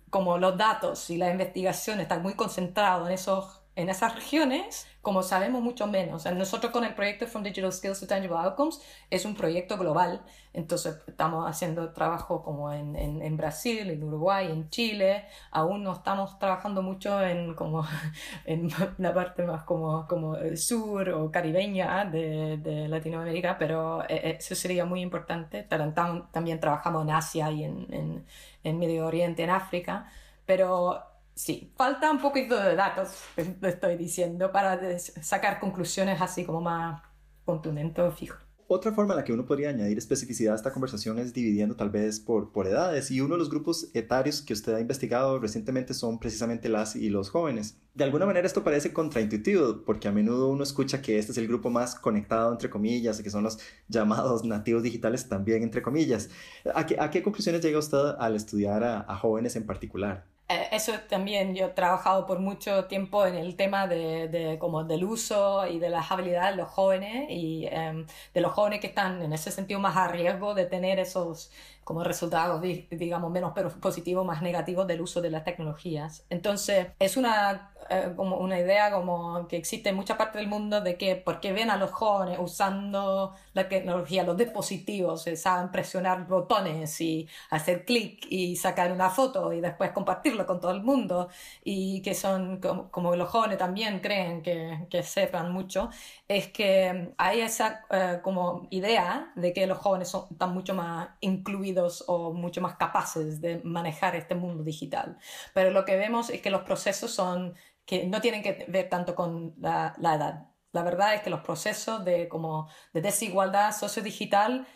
[0.08, 5.22] como los datos y la investigación están muy concentrados en esos en esas regiones, como
[5.22, 6.24] sabemos mucho menos.
[6.32, 10.96] Nosotros con el proyecto From Digital Skills to Tangible Outcomes es un proyecto global, entonces
[11.06, 16.82] estamos haciendo trabajo como en, en, Brasil, en Uruguay, en Chile, aún no estamos trabajando
[16.82, 17.84] mucho en, como,
[18.44, 24.36] en la parte más como, como sur o caribeña de, de Latinoamérica, pero eh, eh,
[24.38, 25.64] eso sería muy importante.
[25.64, 28.24] También trabajamos en Asia y en, en,
[28.62, 30.06] en Medio Oriente, en África,
[30.46, 33.10] pero sí, falta un poquito de datos,
[33.62, 37.02] estoy diciendo, para sacar conclusiones así como más
[37.44, 38.36] contundentes o fijo.
[38.66, 41.90] Otra forma en la que uno podría añadir especificidad a esta conversación es dividiendo tal
[41.90, 45.92] vez por, por edades y uno de los grupos etarios que usted ha investigado recientemente
[45.92, 47.76] son precisamente las y los jóvenes.
[47.92, 51.46] De alguna manera esto parece contraintuitivo porque a menudo uno escucha que este es el
[51.46, 56.30] grupo más conectado entre comillas que son los llamados nativos digitales también entre comillas.
[56.74, 60.33] ¿A qué, a qué conclusiones llega usted al estudiar a jóvenes en particular?
[60.54, 65.04] Eh, eso también yo he trabajado por mucho tiempo en el tema de, como del
[65.04, 69.22] uso y de las habilidades de los jóvenes y em, de los jóvenes que están
[69.22, 71.50] en ese sentido más a riesgo de tener esos
[71.84, 76.24] como resultados, digamos, menos positivos, más negativos del uso de las tecnologías.
[76.30, 80.80] Entonces, es una, eh, como una idea como que existe en mucha parte del mundo
[80.80, 87.00] de que porque ven a los jóvenes usando la tecnología, los dispositivos, saben presionar botones
[87.00, 91.28] y hacer clic y sacar una foto y después compartirlo con todo el mundo
[91.62, 95.90] y que son como, como los jóvenes también creen que, que, sepan mucho,
[96.28, 101.08] es que hay esa eh, como idea de que los jóvenes son, están mucho más
[101.20, 101.73] incluidos
[102.06, 105.18] o mucho más capaces de manejar este mundo digital.
[105.52, 107.54] Pero lo que vemos es que los procesos son
[107.86, 110.48] que no tienen que ver tanto con la, edad.
[110.72, 114.66] La verdad es que los procesos de, como, de desigualdad sociodigital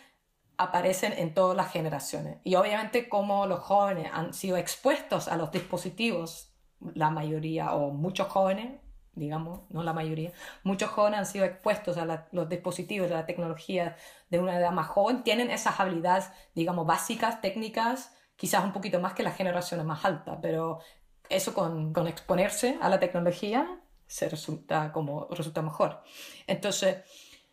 [0.57, 2.39] aparecen en todas las generaciones.
[2.43, 6.53] Y obviamente como los jóvenes han sido expuestos a los dispositivos,
[6.93, 8.79] la mayoría o muchos jóvenes,
[9.13, 10.31] digamos, no la mayoría,
[10.63, 13.97] muchos jóvenes han sido expuestos a los dispositivos, a la tecnología
[14.29, 19.13] de una edad más joven, tienen esas habilidades, digamos, básicas, técnicas, quizás un poquito más
[19.13, 20.79] que las generaciones más altas, pero
[21.29, 26.01] eso con, con exponerse a la tecnología se resulta como resulta mejor.
[26.47, 26.97] Entonces,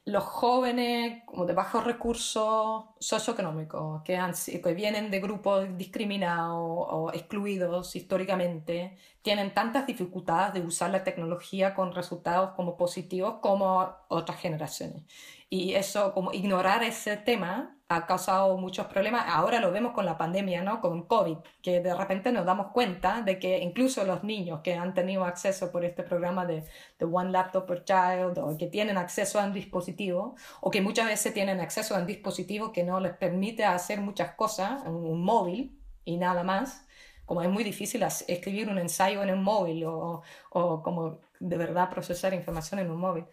[0.07, 4.16] los jóvenes como de bajos recursos socioeconómicos, que,
[4.62, 11.75] que vienen de grupos discriminados o excluidos históricamente, tienen tantas dificultades de usar la tecnología
[11.75, 15.03] con resultados como positivos como otras generaciones.
[15.51, 19.25] Y eso, como ignorar ese tema, ha causado muchos problemas.
[19.29, 20.81] Ahora lo vemos con la pandemia, ¿no?
[20.81, 24.92] Con COVID, que de repente nos damos cuenta de que incluso los niños que han
[24.92, 26.64] tenido acceso por este programa de,
[26.99, 31.07] de One Laptop per Child, o que tienen acceso a un dispositivo, o que muchas
[31.07, 35.79] veces tienen acceso a un dispositivo que no les permite hacer muchas cosas, un, móvil
[36.05, 36.87] y nada más,
[37.25, 41.90] como es muy difícil escribir un ensayo en un móvil o, o como de verdad
[41.90, 43.25] procesar información en un móvil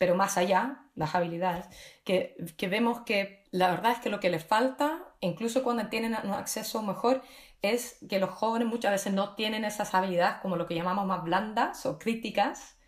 [0.00, 1.66] pero más allá, las habilidades,
[2.04, 6.16] que, que, vemos que la verdad es que lo que les falta, incluso cuando tienen
[6.24, 7.20] un acceso mejor,
[7.60, 11.22] es que los jóvenes muchas veces no tienen esas habilidades como lo que llamamos más
[11.22, 12.78] blandas o críticas,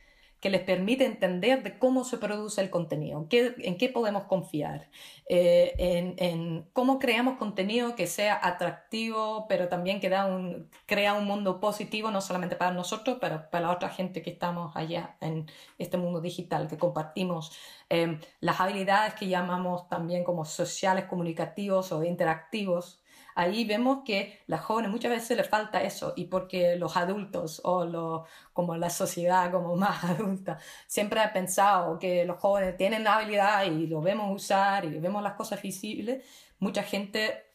[0.43, 4.91] que les permite entender de cómo se produce el contenido, en qué podemos confiar,
[5.29, 11.61] eh, en, cómo creamos contenido que sea atractivo, pero también que un, crea un mundo
[11.61, 15.47] positivo, no solamente para nosotros, pero para la otra gente que estamos allá en
[15.79, 17.57] este mundo digital, que compartimos
[17.89, 23.02] eh, las habilidades que llamamos también como sociales, comunicativos o interactivos,
[23.35, 27.61] ahí vemos que a las jóvenes muchas veces les falta eso y porque los adultos
[27.65, 33.05] o lo, como la sociedad como más adulta siempre ha pensado que los jóvenes tienen
[33.05, 36.25] la habilidad y lo vemos usar y vemos las cosas visibles,
[36.59, 37.53] mucha gente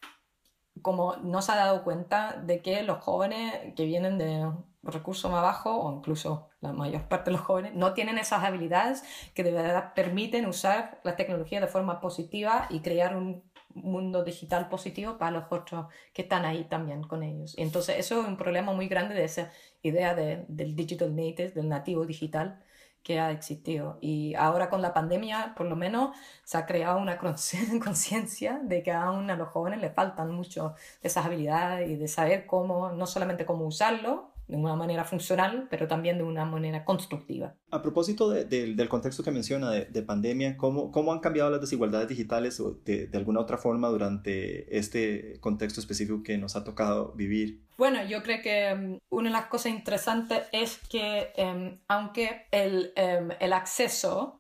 [0.81, 4.51] como no se ha dado cuenta de que los jóvenes que vienen de
[4.83, 9.03] recursos más bajos o incluso la mayor parte de los jóvenes no tienen esas habilidades
[9.33, 13.43] que de verdad permiten usar la tecnología de forma positiva y crear un
[13.83, 17.57] mundo digital positivo para los otros que están ahí también con ellos.
[17.57, 19.51] Y entonces eso es un problema muy grande de esa
[19.81, 22.61] idea de, del digital native, del nativo digital
[23.07, 23.97] que ha existido.
[24.01, 27.17] Y ahora con la pandemia, por lo menos, se ha creado una
[27.83, 32.07] conciencia de que aún a los jóvenes les faltan mucho de esas habilidades y de
[32.09, 36.85] saber cómo, no solamente cómo usarlo, de una manera funcional, pero también de una manera
[36.85, 37.55] constructiva.
[37.69, 42.61] A propósito del contexto que menciona de, pandemia, ¿cómo, ¿cómo, han cambiado las desigualdades digitales
[42.85, 47.67] de, de alguna otra forma durante este contexto específico que nos ha tocado vivir?
[47.77, 52.91] Bueno, yo creo que um, una de las cosas interesantes es que um, aunque el,
[52.95, 54.39] el acceso,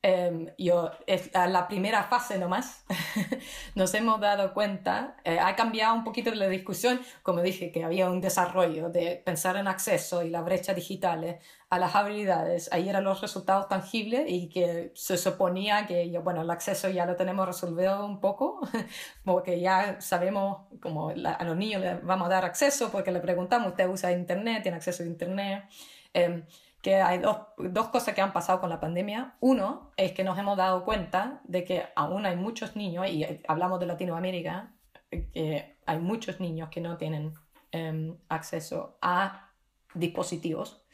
[0.57, 2.83] yo, es la primera fase nomás,
[3.75, 8.09] nos hemos dado cuenta, eh, ha cambiado un poquito la discusión, como dije, que había
[8.09, 11.39] un desarrollo de pensar en acceso y la brecha digital
[11.69, 12.69] a las habilidades.
[12.71, 17.15] Ahí eran los resultados tangibles y que se suponía que, bueno, el acceso ya lo
[17.15, 18.61] tenemos resolvido un poco,
[19.25, 23.69] porque ya sabemos como a los niños les vamos a dar acceso porque le preguntamos,
[23.69, 24.63] ¿usted usa Internet?
[24.63, 25.65] ¿Tiene acceso a Internet?
[26.13, 26.43] Eh,
[26.81, 29.35] que hay dos, dos, cosas que han pasado con la pandemia.
[29.41, 33.79] Uno es que nos hemos dado cuenta de que aún hay muchos niños, y hablamos
[33.79, 34.71] de Latinoamérica,
[35.09, 37.33] que hay muchos niños que no tienen
[37.73, 39.51] eh, acceso a
[39.93, 40.85] dispositivos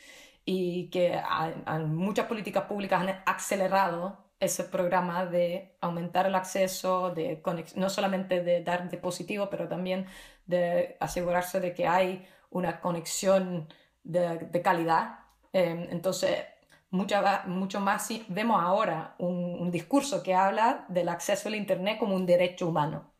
[0.46, 1.22] y que
[1.88, 7.41] muchas políticas públicas han acelerado ese programa de aumentar el acceso, de
[7.76, 10.06] no solamente de dar dispositivos, pero también
[10.46, 13.70] de asegurarse de que hay una conexión
[14.04, 15.20] de, de calidad.
[15.54, 16.46] Em, entonces,
[16.89, 17.16] mucho,
[17.48, 22.26] mucho más vemos ahora un, un, discurso que habla del acceso al Internet como un
[22.26, 23.14] derecho humano.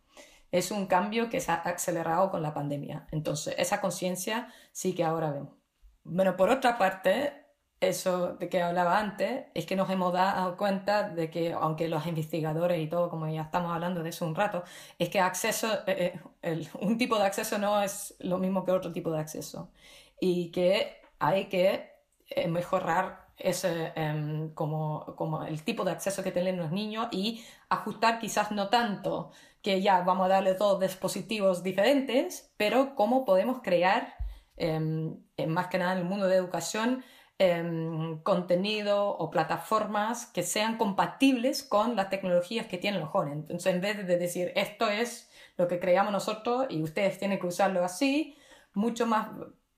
[0.52, 3.08] Es un cambio que se ha acelerado con la pandemia.
[3.12, 5.63] Entonces, esa conciencia sí que ahora vemos.
[6.04, 7.34] Bueno, por otra parte,
[7.80, 12.06] eso de que hablaba antes, es que nos hemos dado cuenta de que, aunque los
[12.08, 14.64] investigadores y todo, como ya estamos hablando de eso un rato,
[15.00, 18.92] es que acceso, eh, eh, un tipo de acceso no es lo mismo que otro
[18.92, 19.72] tipo de acceso.
[20.20, 21.92] Y que hay que
[22.30, 27.44] eh, mejorar ese, em, como, como el tipo de acceso que tienen los niños y
[27.70, 29.32] ajustar quizás no tanto
[29.62, 34.16] que ya vamos a darle todos dispositivos diferentes, pero cómo podemos crear
[34.58, 37.04] más que nada en el mundo de educación,
[37.40, 43.38] em, contenido o plataformas que sean compatibles con las tecnologías que tienen los jóvenes.
[43.40, 47.48] Entonces, en vez de decir esto es lo que creamos nosotros y ustedes tienen que
[47.48, 48.38] usarlo así,
[48.74, 49.30] mucho más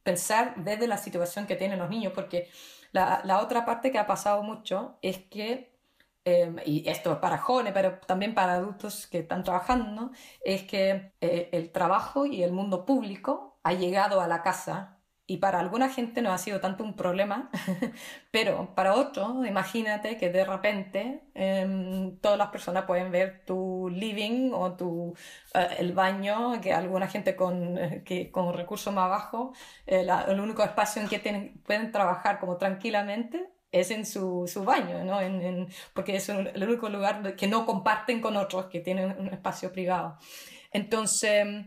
[0.03, 2.49] pensar desde la situación que tienen los niños, porque
[2.91, 5.73] la, la otra parte que ha pasado mucho es que
[6.25, 10.11] em, y esto es para jóvenes, pero también para adultos que están trabajando,
[10.43, 15.37] es que eh, el trabajo y el mundo público ha llegado a la casa y
[15.37, 17.49] para alguna gente no ha sido tanto un problema,
[18.31, 24.51] pero para otros, imagínate que de repente em, todas las personas pueden ver tu living
[24.53, 25.15] o tu,
[25.55, 29.57] eh, el baño, que alguna gente con, eh, que, con recursos más bajos,
[29.87, 34.63] eh, el único espacio en que tienen, pueden trabajar como tranquilamente es en su, su
[34.63, 35.19] baño, ¿no?
[35.21, 39.71] En, porque es el único lugar que no comparten con otros, que tienen un espacio
[39.71, 40.17] privado.
[40.71, 41.65] Entonces,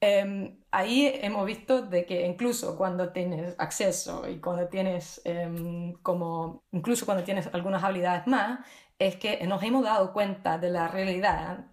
[0.00, 6.64] Em, ahí hemos visto de que incluso cuando tienes acceso y cuando tienes em, como
[6.70, 8.60] incluso cuando tienes algunas habilidades más
[8.98, 11.66] es que nos hemos dado cuenta de la realidad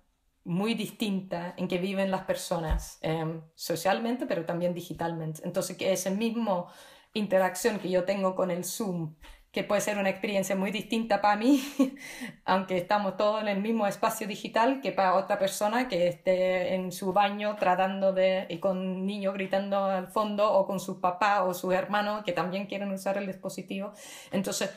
[0.45, 5.41] muy distinta en que viven las personas em, socialmente pero también digitalmente.
[5.43, 6.67] Entonces que esa misma
[7.13, 9.15] interacción que yo tengo con el Zoom
[9.54, 11.64] que puede ser una experiencia muy distinta para mí,
[12.43, 16.91] aunque estamos todos en el mismo espacio digital, que para otra persona que esté en
[16.91, 21.54] su baño tratando de, y con niños gritando al fondo, o con su papá o
[21.54, 23.93] su hermano que también quieren usar el dispositivo.
[24.32, 24.72] Entonces,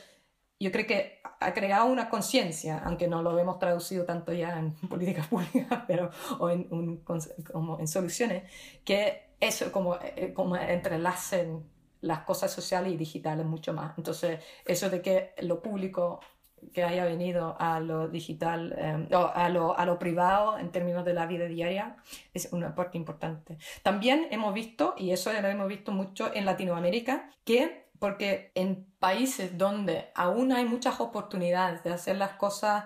[0.59, 4.73] yo creo que ha creado una conciencia, aunque no lo hemos traducido tanto ya en
[4.89, 6.97] políticas públicas, pero, o en,
[7.51, 8.43] como en soluciones,
[8.85, 11.65] que eso como, eh, como entrelacen
[12.07, 13.97] las cosas sociales y digitales mucho más.
[13.97, 16.19] Entonces, eso de que lo público
[16.73, 21.05] que haya venido a lo digital, eh, o a lo, a lo privado en términos
[21.05, 21.97] de la vida diaria,
[22.33, 23.57] es una parte importante.
[23.83, 29.57] También hemos visto, y eso lo hemos visto mucho en Latinoamérica, que porque en países
[29.57, 32.85] donde aún hay muchas oportunidades de hacer las cosas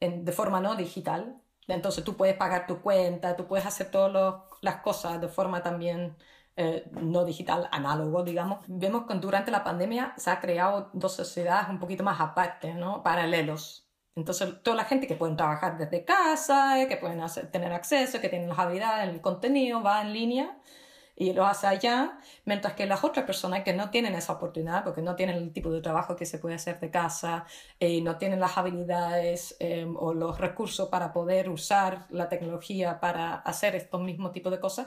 [0.00, 4.76] de forma no digital, Entonces tú puedes pagar tu cuenta, tú puedes hacer todas las
[4.76, 6.16] cosas de forma también
[6.60, 8.64] eh, no digital, análogo, digamos.
[8.66, 13.00] Vemos que durante la pandemia se ha creado dos sociedades un poquito más aparte, ¿no?
[13.04, 13.88] Paralelos.
[14.16, 17.20] Entonces, toda la gente que pueden trabajar desde casa, que pueden
[17.52, 20.58] tener acceso, que tienen las habilidades, el contenido, va en línea
[21.14, 25.02] y lo hace allá, mientras que las otras personas que no tienen esa oportunidad, porque
[25.02, 27.44] no tienen el tipo de trabajo que se puede hacer de casa,
[27.78, 33.34] y no tienen las habilidades em, o los recursos para poder usar la tecnología para
[33.36, 34.86] hacer estos mismos tipos de cosas,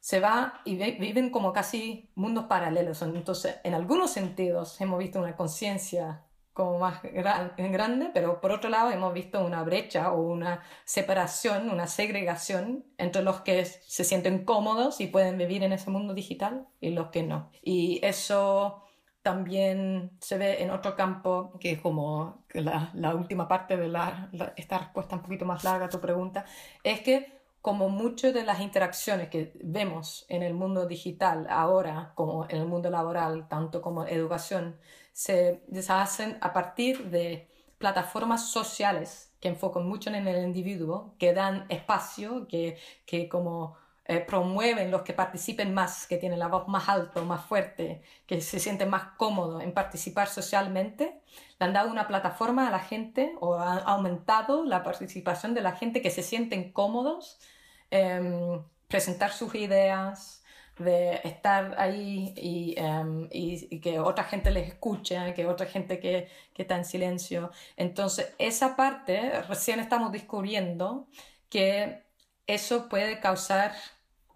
[0.00, 3.02] se va y viven como casi mundos paralelos.
[3.02, 8.90] Entonces, en algunos sentidos hemos visto una conciencia como más grande, pero por otro lado
[8.90, 15.00] hemos visto una brecha o una separación, una segregación entre los que se sienten cómodos
[15.00, 17.50] y pueden vivir en ese mundo digital y los que no.
[17.62, 18.82] Y eso
[19.22, 24.78] también se ve en otro campo, que es como la, última parte de la, esta
[24.78, 26.44] respuesta un poquito más larga a tu pregunta,
[26.82, 32.46] es que como muchas de las interacciones que vemos en el mundo digital ahora, como
[32.48, 34.78] en el mundo laboral, tanto como educación,
[35.12, 37.48] se deshacen a partir de
[37.78, 43.76] plataformas sociales que enfocan mucho en el individuo, que dan espacio, que, que como
[44.10, 48.40] eh, promueven los que participen más, que tienen la voz más alta, más fuerte, que
[48.40, 51.20] se sienten más cómodos en participar socialmente,
[51.60, 55.76] le han dado una plataforma a la gente o ha aumentado la participación de la
[55.76, 57.38] gente que se sienten cómodos
[57.88, 60.42] en presentar sus ideas,
[60.76, 62.34] de estar ahí
[62.76, 67.52] em, y, que otra gente les escuche, que otra gente que, está en silencio.
[67.76, 71.06] Entonces, esa parte recién estamos descubriendo
[71.48, 72.02] que
[72.46, 73.72] eso puede causar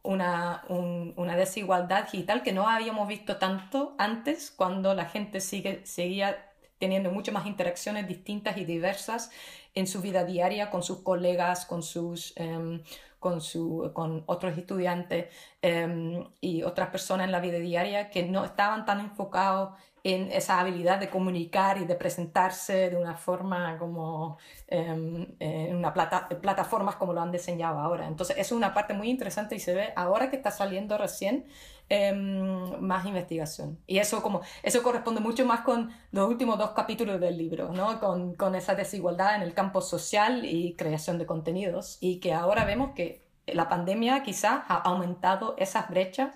[0.05, 6.53] una, una desigualdad digital que no habíamos visto tanto antes cuando la gente sigue, seguía
[6.79, 9.31] teniendo muchas más interacciones distintas y diversas
[9.75, 12.33] en su vida diaria con sus colegas, con sus...
[12.37, 12.83] Em,
[13.25, 18.45] con, su, con otros estudiantes em, y otras personas en la vida diaria que no
[18.45, 19.71] estaban tan enfocados
[20.03, 24.37] en esa habilidad de comunicar y de presentarse de una forma como
[24.69, 28.07] em, en una plata, plataformas como lo han diseñado ahora.
[28.09, 31.47] Entonces, es una parte muy interesante y se ve ahora que está saliendo recién
[31.89, 33.79] em, más investigación.
[33.87, 38.01] Y eso, como, eso corresponde mucho más con los últimos dos capítulos del libro, ¿no?
[38.01, 41.99] con, con esa desigualdad en el campo social y creación de contenidos.
[42.01, 46.35] Y que ahora vemos que la pandemia quizás ha aumentado esas brechas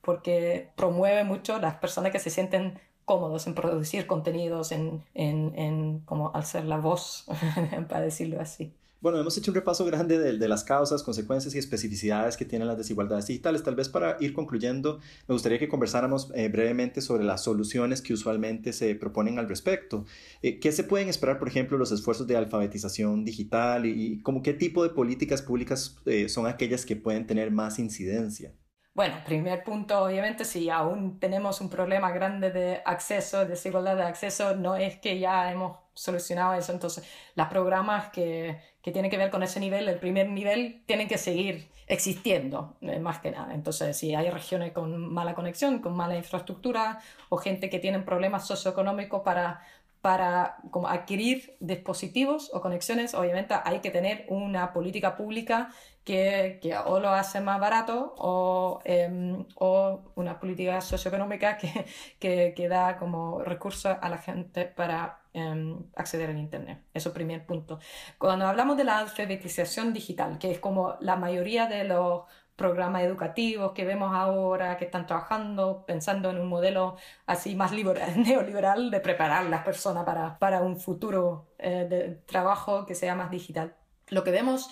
[0.00, 6.00] porque promueve mucho las personas que se sienten cómodos en producir contenidos, en, en, en
[6.00, 7.26] como ser la voz,
[7.88, 8.72] para decirlo así.
[9.00, 12.76] Bueno, hemos hecho un repaso grande de, las causas, consecuencias y especificidades que tienen las
[12.76, 13.62] desigualdades digitales.
[13.62, 18.12] Tal vez para ir concluyendo, me gustaría que conversáramos eh, brevemente sobre las soluciones que
[18.12, 20.04] usualmente se proponen al respecto.
[20.42, 24.52] Eh, ¿Qué se pueden esperar, por ejemplo, los esfuerzos de alfabetización digital y, y qué
[24.52, 28.52] tipo de políticas públicas eh, son aquellas que pueden tener más incidencia?
[28.92, 34.56] Bueno, primer punto, obviamente, si aún tenemos un problema grande de acceso, desigualdad de acceso,
[34.56, 36.72] no es que ya hemos solucionado eso.
[36.72, 41.08] Entonces, los programas que, que tienen que ver con ese nivel, el primer nivel, tienen
[41.08, 43.52] que seguir existiendo, eh, más que nada.
[43.52, 48.46] Entonces, si hay regiones con mala conexión, con mala infraestructura o gente que tiene problemas
[48.46, 49.60] socioeconómicos para
[50.00, 55.70] para como adquirir dispositivos o conexiones, obviamente hay que tener una política pública
[56.04, 61.84] que, que o lo hace más barato o, em, o una política socioeconómica que,
[62.18, 66.82] que, que, da como recursos a la gente para em, acceder al Internet.
[66.94, 67.78] Eso primer punto.
[68.18, 72.22] Cuando hablamos de la alfabetización digital, que es como la mayoría de los
[72.56, 78.12] programas educativos que vemos ahora, que están trabajando, pensando en un modelo así más liberal,
[78.22, 83.14] neoliberal de preparar a las personas para, para un futuro eh, de trabajo que sea
[83.14, 83.76] más digital.
[84.08, 84.68] Lo que vemos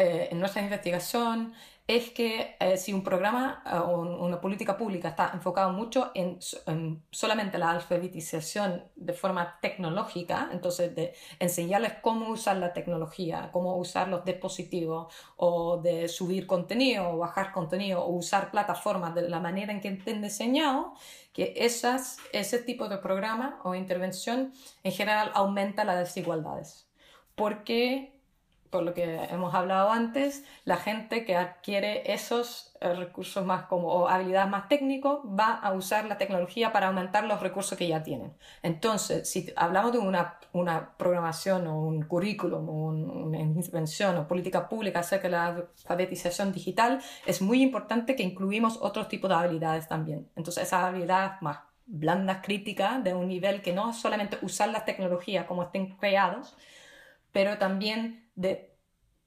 [0.00, 1.52] eh, en nuestra investigación
[1.86, 6.38] es que eh, si un programa eh, o una política pública está enfocado mucho en,
[7.10, 14.08] solamente la alfabetización de forma tecnológica, entonces de enseñarles cómo usar la tecnología, cómo usar
[14.08, 19.70] los dispositivos o de subir contenido o bajar contenido o usar plataformas de la manera
[19.70, 20.98] en que estén diseñados,
[21.34, 26.88] que esas, ese tipo de programa o intervención en general aumenta las desigualdades.
[27.34, 28.19] Porque
[28.70, 33.88] por lo que hemos hablado antes, la gente que adquiere esos eh, recursos más como
[33.88, 38.02] o habilidades más técnicos va a usar la tecnología para aumentar los recursos que ya
[38.02, 38.32] tienen.
[38.62, 44.68] Entonces, si hablamos de una, una programación o un currículum o una intervención o política
[44.68, 49.88] pública acerca de la alfabetización digital, es muy importante que incluimos otros tipos de habilidades
[49.88, 50.28] también.
[50.36, 54.84] Entonces, esas habilidades más blandas, críticas, de un nivel que no es solamente usar las
[54.84, 56.56] tecnologías como estén creados,
[57.32, 58.76] pero también de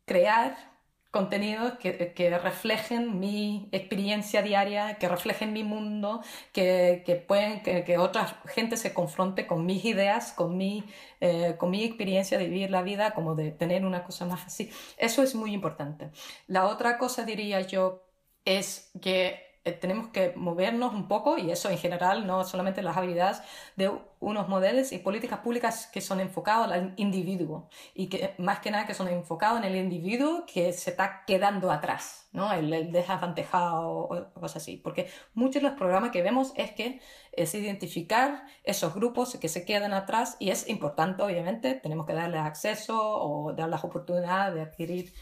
[0.05, 0.73] crear
[1.11, 8.25] contenidos que, reflejen mi experiencia diaria, que reflejen mi mundo, que, que pueden, que, otra
[8.47, 10.83] gente se confronte con mis ideas, con mi,
[11.21, 14.71] eh, con mi experiencia de vivir la vida, como de tener una cosa más así.
[14.97, 16.09] Eso es muy importante.
[16.47, 18.01] La otra cosa, diría yo,
[18.43, 23.41] es que tenemos que movernos un poco, y eso en general, no solamente las habilidades,
[23.77, 28.71] de unos modelos y políticas públicas que son enfocados al individuo y que más que
[28.71, 32.51] nada que son enfocados en el individuo que se está quedando atrás, ¿no?
[32.51, 34.77] el, el desavantejado o cosas así.
[34.77, 37.01] Porque muchos de los programas que vemos es que
[37.31, 42.41] es identificar esos grupos que se quedan atrás y es importante, obviamente, tenemos que darles
[42.41, 45.13] acceso o dar las oportunidades de adquirir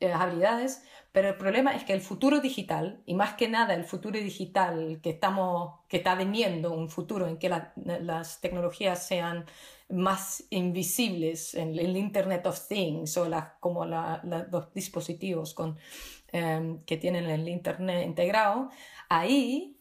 [0.00, 3.84] eh, habilidades, pero el problema es que el futuro digital, y más que nada el
[3.84, 9.46] futuro digital que, estamos, que está veniendo, un futuro en que las tecnologías sean
[9.88, 13.28] más invisibles, en el Internet of Things o
[13.58, 15.78] como los dispositivos con,
[16.30, 18.70] em, que tienen el Internet integrado,
[19.08, 19.80] ahí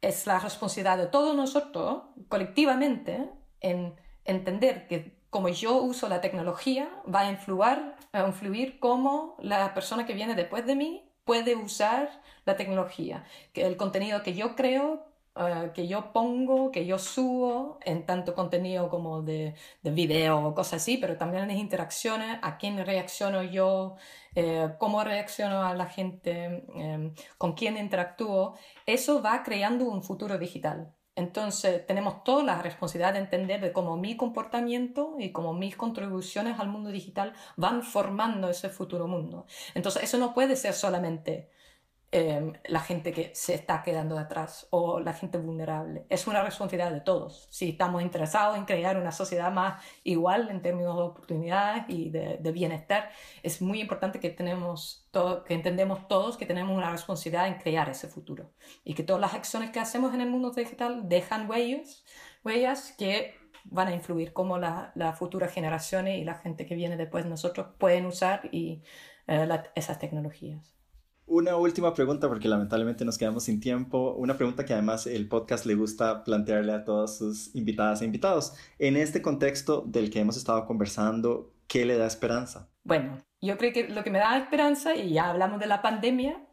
[0.00, 6.90] es la responsabilidad de todos nosotros colectivamente en entender que como yo uso la tecnología,
[7.12, 13.24] va a influir, cómo la persona que viene después de mí puede usar la tecnología.
[13.54, 15.06] El contenido que yo creo,
[15.36, 20.54] eh, que yo pongo, que yo subo, en tanto contenido como de, de video o
[20.54, 23.96] cosas así, pero también las interacciones, a quién reacciono yo,
[24.34, 28.56] eh, cómo reacciono a la gente, eh, con quién interactúo,
[28.86, 30.92] eso va creando un futuro digital.
[31.20, 36.58] Entonces, tenemos toda la responsabilidad de entender de cómo mi comportamiento y cómo mis contribuciones
[36.58, 39.46] al mundo digital van formando ese futuro mundo.
[39.74, 41.50] Entonces, eso no puede ser solamente
[42.12, 46.06] Em, la gente que se está quedando atrás o la gente vulnerable.
[46.08, 47.46] Es una responsabilidad de todos.
[47.50, 52.50] Si estamos interesados en crear una sociedad más igual en términos de oportunidades y de,
[52.52, 53.10] bienestar,
[53.44, 55.08] es muy importante que, tenemos
[55.46, 58.50] que entendemos todos que tenemos una responsabilidad en crear ese futuro
[58.84, 62.04] y que todas las acciones que hacemos en el mundo digital dejan huellas,
[62.44, 67.22] huellas que van a influir cómo las futuras generaciones y la gente que viene después
[67.22, 68.82] de nosotros pueden usar y,
[69.28, 70.79] eh, esas tecnologías.
[71.30, 74.14] Una última pregunta, porque lamentablemente nos quedamos sin tiempo.
[74.18, 78.54] Una pregunta que además el podcast le gusta plantearle a todas sus invitadas e invitados.
[78.80, 82.68] En este contexto del que hemos estado conversando, ¿qué le da esperanza?
[82.82, 86.44] Bueno, yo creo que lo que me da esperanza, y ya hablamos de la pandemia,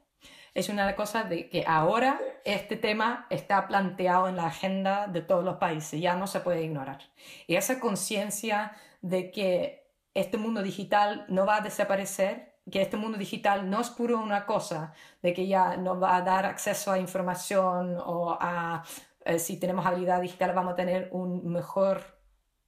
[0.53, 5.43] es una cosa de que ahora este tema está planteado en la agenda de todos
[5.43, 6.99] los países, ya no se puede ignorar.
[7.47, 13.17] Y esa conciencia de que este mundo digital no va a desaparecer que este mundo
[13.17, 16.99] digital no es puro una cosa, de que ya nos va a dar acceso a
[16.99, 18.83] información o a,
[19.25, 22.16] eh, si tenemos habilidad digital vamos a tener un mejor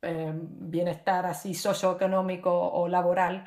[0.02, 3.44] eh, bienestar así socioeconómico o laboral,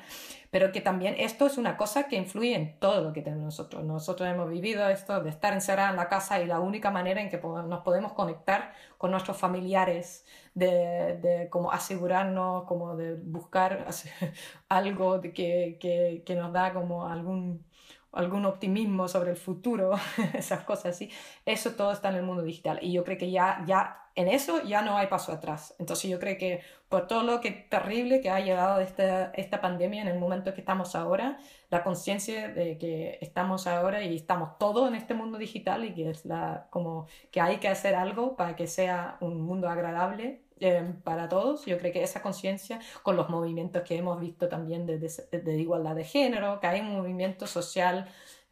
[0.50, 3.82] pero que también esto es una cosa que influye en todo lo que tenemos nosotros.
[3.84, 7.30] Nosotros hemos vivido esto de estar encerrada en la casa y la única manera en
[7.30, 13.86] que nos podemos conectar con nuestros familiares, de, de como asegurarnos, como de buscar
[14.68, 17.64] algo de que, que, que nos da como algún
[18.12, 19.92] algún optimismo sobre el futuro,
[20.34, 21.10] esas cosas así,
[21.46, 22.78] eso todo está en el mundo digital.
[22.82, 25.74] Y yo creo que ya, ya en eso ya no hay paso atrás.
[25.78, 30.02] Entonces yo creo que por todo lo que terrible que ha llevado esta, esta pandemia
[30.02, 31.38] en el momento que estamos ahora,
[31.70, 36.10] la conciencia de que estamos ahora y estamos todos en este mundo digital y que
[36.10, 40.94] es la, como que hay que hacer algo para que sea un mundo agradable eh,
[41.02, 41.64] para todos.
[41.66, 45.96] Yo creo que esa conciencia, con los movimientos que hemos visto también de, de, igualdad
[45.96, 48.06] de género, que hay un movimiento social,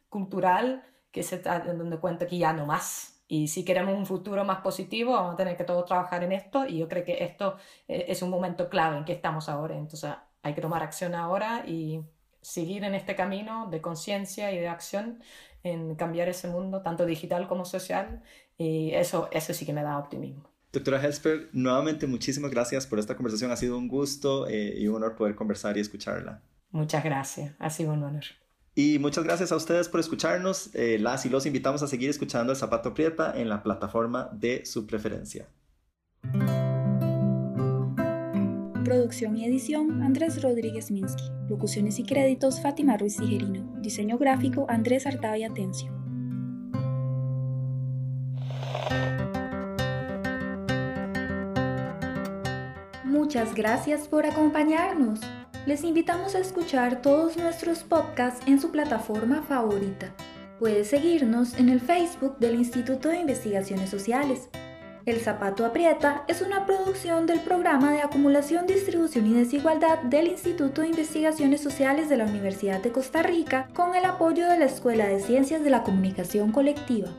[0.09, 3.10] cultural, que se está dando cuenta que ya no más.
[3.31, 6.67] Y si queremos un futuro más positivo, vamos a tener que todos trabajar en esto.
[6.67, 7.55] Y yo creo que esto
[7.87, 9.77] eh, es un momento clave en que estamos ahora.
[9.77, 10.11] Entonces
[10.43, 12.01] hay que tomar acción ahora y
[12.41, 15.23] seguir en este camino de conciencia y de acción
[15.63, 18.21] en cambiar ese mundo, tanto digital como social.
[18.57, 20.49] Y eso, eso sí que me da optimismo.
[20.73, 23.49] Doctora Hesper, nuevamente muchísimas gracias por esta conversación.
[23.49, 26.41] Ha sido un gusto eh, y un honor poder conversar y escucharla.
[26.71, 28.25] Muchas gracias, ha sido un honor.
[28.73, 30.73] Y muchas gracias a ustedes por escucharnos.
[30.73, 34.65] Eh, las y los invitamos a seguir escuchando El Zapato Prieta en la plataforma de
[34.65, 35.49] su preferencia.
[38.85, 41.23] Producción y edición Andrés Rodríguez Minsky.
[41.49, 43.79] Locuciones y créditos Fátima Ruiz Tijerino.
[43.81, 45.91] Diseño gráfico Andrés Artavia Atencio.
[53.03, 55.19] Muchas gracias por acompañarnos.
[55.67, 60.11] Les invitamos a escuchar todos nuestros podcasts en su plataforma favorita.
[60.57, 64.49] Puedes seguirnos en el Facebook del Instituto de Investigaciones Sociales.
[65.05, 70.81] El Zapato Aprieta es una producción del programa de acumulación, distribución y desigualdad del Instituto
[70.81, 75.07] de Investigaciones Sociales de la Universidad de Costa Rica con el apoyo de la Escuela
[75.07, 77.09] de Ciencias de la Comunicación Colectiva.